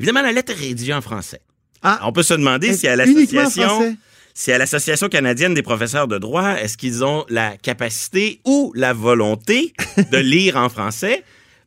Évidemment, 0.00 0.22
la 0.22 0.32
lettre 0.32 0.52
est 0.52 0.66
rédigée 0.68 0.94
en 0.94 1.00
français. 1.00 1.40
Ah, 1.82 2.00
On 2.04 2.12
peut 2.12 2.22
se 2.24 2.34
demander 2.34 2.72
si 2.72 2.88
à 2.88 2.94
uniquement 3.06 3.42
l'association 3.42 3.68
français? 3.68 3.96
si 4.34 4.52
à 4.52 4.58
l'Association 4.58 5.08
canadienne 5.08 5.54
des 5.54 5.62
professeurs 5.62 6.06
de 6.08 6.16
droit, 6.18 6.54
est-ce 6.60 6.76
qu'ils 6.76 7.04
ont 7.04 7.24
la 7.28 7.56
capacité 7.56 8.40
ou 8.44 8.72
la 8.76 8.92
volonté 8.92 9.72
de 10.12 10.18
lire 10.18 10.56
en 10.56 10.68
français? 10.68 11.22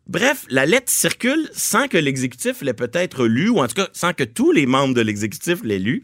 Bref, 0.08 0.46
la 0.50 0.65
lettre 0.65 0.91
circule 0.91 1.50
sans 1.53 1.88
que 1.88 1.98
l'exécutif 1.98 2.62
l'ait 2.62 2.74
peut-être 2.74 3.25
lu, 3.25 3.50
ou 3.50 3.60
en 3.60 3.67
tout 3.67 3.75
cas 3.75 3.88
sans 3.93 4.13
que 4.13 4.24
tous 4.24 4.51
les 4.51 4.65
membres 4.65 4.93
de 4.93 5.01
l'exécutif 5.01 5.63
l'aient 5.63 5.79
lu. 5.79 6.03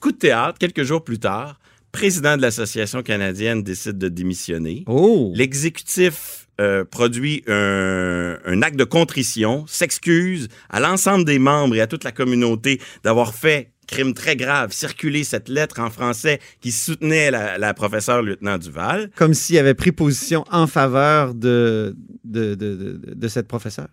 Coup 0.00 0.12
de 0.12 0.18
théâtre, 0.18 0.58
quelques 0.58 0.82
jours 0.82 1.02
plus 1.02 1.18
tard, 1.18 1.58
président 1.92 2.36
de 2.36 2.42
l'Association 2.42 3.02
canadienne 3.02 3.62
décide 3.62 3.98
de 3.98 4.08
démissionner. 4.08 4.84
Oh! 4.86 5.32
L'exécutif 5.34 6.48
euh, 6.60 6.84
produit 6.84 7.42
un, 7.46 8.38
un 8.44 8.62
acte 8.62 8.76
de 8.76 8.84
contrition, 8.84 9.64
s'excuse 9.66 10.48
à 10.68 10.80
l'ensemble 10.80 11.24
des 11.24 11.38
membres 11.38 11.74
et 11.74 11.80
à 11.80 11.86
toute 11.86 12.04
la 12.04 12.12
communauté 12.12 12.80
d'avoir 13.04 13.34
fait 13.34 13.70
crime 13.92 14.14
très 14.14 14.36
grave, 14.36 14.72
circuler 14.72 15.22
cette 15.22 15.48
lettre 15.48 15.78
en 15.80 15.90
français 15.90 16.40
qui 16.60 16.72
soutenait 16.72 17.30
la, 17.30 17.58
la 17.58 17.74
professeure 17.74 18.22
lieutenant 18.22 18.58
Duval. 18.58 19.10
Comme 19.14 19.34
s'il 19.34 19.58
avait 19.58 19.74
pris 19.74 19.92
position 19.92 20.44
en 20.50 20.66
faveur 20.66 21.34
de, 21.34 21.94
de, 22.24 22.54
de, 22.54 22.74
de, 22.74 23.14
de 23.14 23.28
cette 23.28 23.46
professeure. 23.46 23.88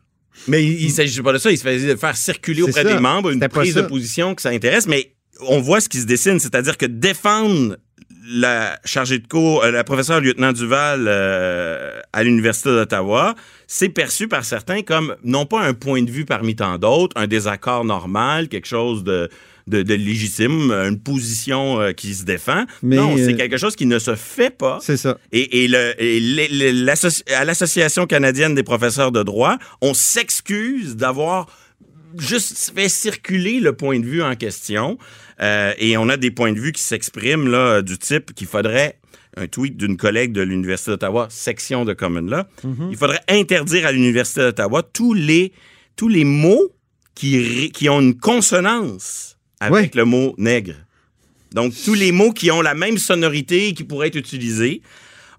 Mais 0.48 0.66
il 0.66 0.88
ne 0.88 0.92
s'agit 0.92 1.22
pas 1.22 1.34
de 1.34 1.38
ça, 1.38 1.52
il 1.52 1.58
se 1.58 1.64
faisait 1.64 1.98
faire 1.98 2.16
circuler 2.16 2.62
auprès 2.62 2.84
ça. 2.84 2.94
des 2.94 3.00
membres 3.00 3.30
une 3.32 3.46
prise 3.50 3.76
de 3.76 3.82
position 3.82 4.36
que 4.36 4.42
ça 4.42 4.50
intéresse, 4.50 4.88
mais 4.88 5.14
on 5.42 5.60
voit 5.60 5.82
ce 5.82 5.90
qui 5.90 6.00
se 6.00 6.06
dessine, 6.06 6.40
c'est-à-dire 6.40 6.78
que 6.78 6.86
défendre 6.86 7.78
la 8.32 8.80
chargée 8.86 9.18
de 9.20 9.28
cours, 9.28 9.64
euh, 9.64 9.72
la 9.72 9.84
professeure 9.84 10.22
lieutenant 10.22 10.52
Duval 10.54 11.06
euh, 11.08 12.00
à 12.14 12.24
l'Université 12.24 12.70
d'Ottawa, 12.70 13.34
c'est 13.68 13.90
perçu 13.90 14.28
par 14.28 14.46
certains 14.46 14.82
comme 14.84 15.16
non 15.24 15.46
pas 15.46 15.62
un 15.62 15.74
point 15.74 16.04
de 16.04 16.12
vue 16.12 16.26
parmi 16.26 16.56
tant 16.56 16.78
d'autres, 16.78 17.16
un 17.20 17.28
désaccord 17.28 17.86
normal, 17.86 18.48
quelque 18.48 18.68
chose 18.68 19.04
de, 19.04 19.30
de, 19.68 19.82
de 19.82 19.94
légitime, 19.96 20.72
une 20.72 21.00
position 21.00 21.80
euh, 21.82 21.92
qui 21.92 22.14
se 22.14 22.24
défend. 22.24 22.66
Mais, 22.84 22.98
non, 22.98 23.16
c'est 23.18 23.36
quelque 23.36 23.58
chose 23.58 23.76
qui 23.76 23.86
ne 23.86 23.98
se 24.00 24.16
fait 24.16 24.56
pas. 24.56 24.80
C'est 24.82 24.98
ça. 24.98 25.18
Et, 25.32 25.64
et, 25.64 25.68
le, 25.68 25.94
et 26.02 26.20
les- 26.20 26.48
les- 26.48 26.74
l'associ- 26.74 27.24
à 27.34 27.46
l'Association 27.46 28.06
canadienne 28.06 28.54
des 28.56 28.64
professeurs 28.64 29.12
de 29.12 29.24
droit, 29.24 29.58
on 29.82 29.94
s'excuse 29.96 30.96
d'avoir 30.96 31.48
juste 32.18 32.72
fait 32.76 32.90
circuler 32.90 33.60
le 33.60 33.74
point 33.74 34.00
de 34.00 34.06
vue 34.06 34.24
en 34.24 34.36
question. 34.36 34.98
Euh, 35.42 35.74
et 35.78 35.98
on 35.98 36.10
a 36.10 36.18
des 36.18 36.32
points 36.32 36.52
de 36.52 36.60
vue 36.60 36.72
qui 36.72 36.82
s'expriment 36.82 37.48
là 37.50 37.82
du 37.82 37.98
type 37.98 38.34
qu'il 38.34 38.48
faudrait 38.48 39.00
un 39.38 39.48
tweet 39.48 39.78
d'une 39.78 39.96
collègue 39.96 40.34
de 40.34 40.42
l'Université 40.42 40.92
d'Ottawa, 40.92 41.28
section 41.30 41.86
de 41.86 41.94
Common 41.94 42.22
Law, 42.22 42.44
il 42.92 42.98
faudrait 42.98 43.22
interdire 43.30 43.86
à 43.86 43.92
l'Université 43.92 44.42
d'Ottawa 44.42 44.84
tous 44.84 45.14
les, 45.14 45.54
tous 45.96 46.08
les 46.10 46.26
mots 46.26 46.72
qui, 47.16 47.72
qui 47.74 47.88
ont 47.90 48.02
une 48.02 48.18
consonance 48.18 49.38
avec 49.62 49.96
le 49.96 50.04
mot 50.06 50.34
nègre. 50.38 50.74
Donc, 51.54 51.74
tous 51.86 51.94
les 51.94 52.12
mots 52.12 52.32
qui 52.32 52.52
ont 52.52 52.62
la 52.62 52.74
même 52.74 52.98
sonorité 52.98 53.70
et 53.70 53.74
qui 53.74 53.84
pourraient 53.84 54.08
être 54.08 54.16
utilisés. 54.16 54.82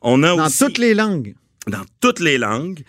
On 0.02 0.22
a 0.22 0.34
Dans 0.36 0.46
aussi 0.46 0.64
toutes 0.64 0.78
les 0.78 0.94
langues. 0.94 1.34
dans 1.66 1.84
toutes 2.00 2.20
les 2.20 2.38
langues. 2.38 2.80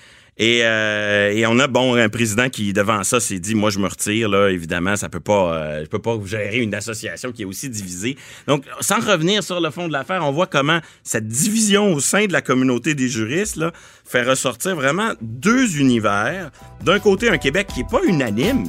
Et, 0.41 0.61
euh, 0.63 1.31
et 1.31 1.45
on 1.45 1.59
a 1.59 1.67
bon 1.67 1.93
un 1.93 2.09
président 2.09 2.49
qui 2.49 2.73
devant 2.73 3.03
ça 3.03 3.19
s'est 3.19 3.37
dit 3.37 3.53
moi 3.53 3.69
je 3.69 3.77
me 3.77 3.87
retire 3.87 4.27
là. 4.27 4.49
Évidemment 4.49 4.95
ça 4.95 5.07
peut 5.07 5.19
pas 5.19 5.53
euh, 5.53 5.81
je 5.83 5.85
peux 5.87 5.99
pas 5.99 6.17
gérer 6.25 6.57
une 6.57 6.73
association 6.73 7.31
qui 7.31 7.43
est 7.43 7.45
aussi 7.45 7.69
divisée. 7.69 8.17
Donc 8.47 8.63
sans 8.79 8.99
revenir 8.99 9.43
sur 9.43 9.61
le 9.61 9.69
fond 9.69 9.87
de 9.87 9.93
l'affaire 9.93 10.25
on 10.25 10.31
voit 10.31 10.47
comment 10.47 10.79
cette 11.03 11.27
division 11.27 11.93
au 11.93 11.99
sein 11.99 12.25
de 12.25 12.33
la 12.33 12.41
communauté 12.41 12.95
des 12.95 13.07
juristes 13.07 13.57
là 13.57 13.71
fait 14.03 14.23
ressortir 14.23 14.75
vraiment 14.75 15.11
deux 15.21 15.77
univers. 15.77 16.49
D'un 16.83 16.97
côté 16.97 17.29
un 17.29 17.37
Québec 17.37 17.67
qui 17.71 17.81
est 17.81 17.89
pas 17.89 18.01
unanime 18.07 18.63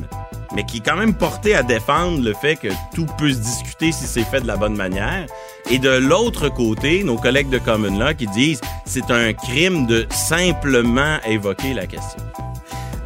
mais 0.55 0.65
qui 0.65 0.77
est 0.77 0.85
quand 0.85 0.99
même 0.99 1.15
porté 1.15 1.55
à 1.55 1.63
défendre 1.63 2.23
le 2.23 2.35
fait 2.35 2.57
que 2.57 2.69
tout 2.95 3.07
peut 3.17 3.31
se 3.31 3.39
discuter 3.39 3.93
si 3.93 4.05
c'est 4.05 4.25
fait 4.25 4.43
de 4.43 4.47
la 4.47 4.57
bonne 4.57 4.77
manière. 4.77 5.27
Et 5.73 5.79
de 5.79 5.89
l'autre 5.89 6.51
côté, 6.51 7.03
nos 7.03 7.17
collègues 7.17 7.49
de 7.49 7.57
Common 7.57 7.99
Law 7.99 8.13
qui 8.13 8.27
disent 8.27 8.61
c'est 8.85 9.11
un 9.11 9.33
crime 9.33 9.87
de 9.87 10.07
simplement 10.11 11.17
évoquer 11.27 11.73
la 11.73 11.87
question. 11.87 12.23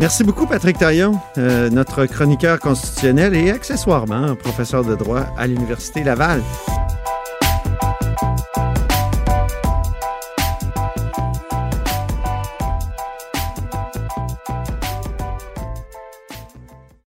Merci 0.01 0.25
beaucoup, 0.25 0.47
Patrick 0.47 0.77
Taillon, 0.77 1.13
euh, 1.39 1.71
notre 1.71 2.07
chroniqueur 2.07 2.59
constitutionnel 2.59 3.37
et 3.37 3.51
accessoirement 3.51 4.35
professeur 4.35 4.85
de 4.85 4.97
droit 4.97 5.27
à 5.39 5.47
l'Université 5.47 6.03
Laval. 6.03 6.43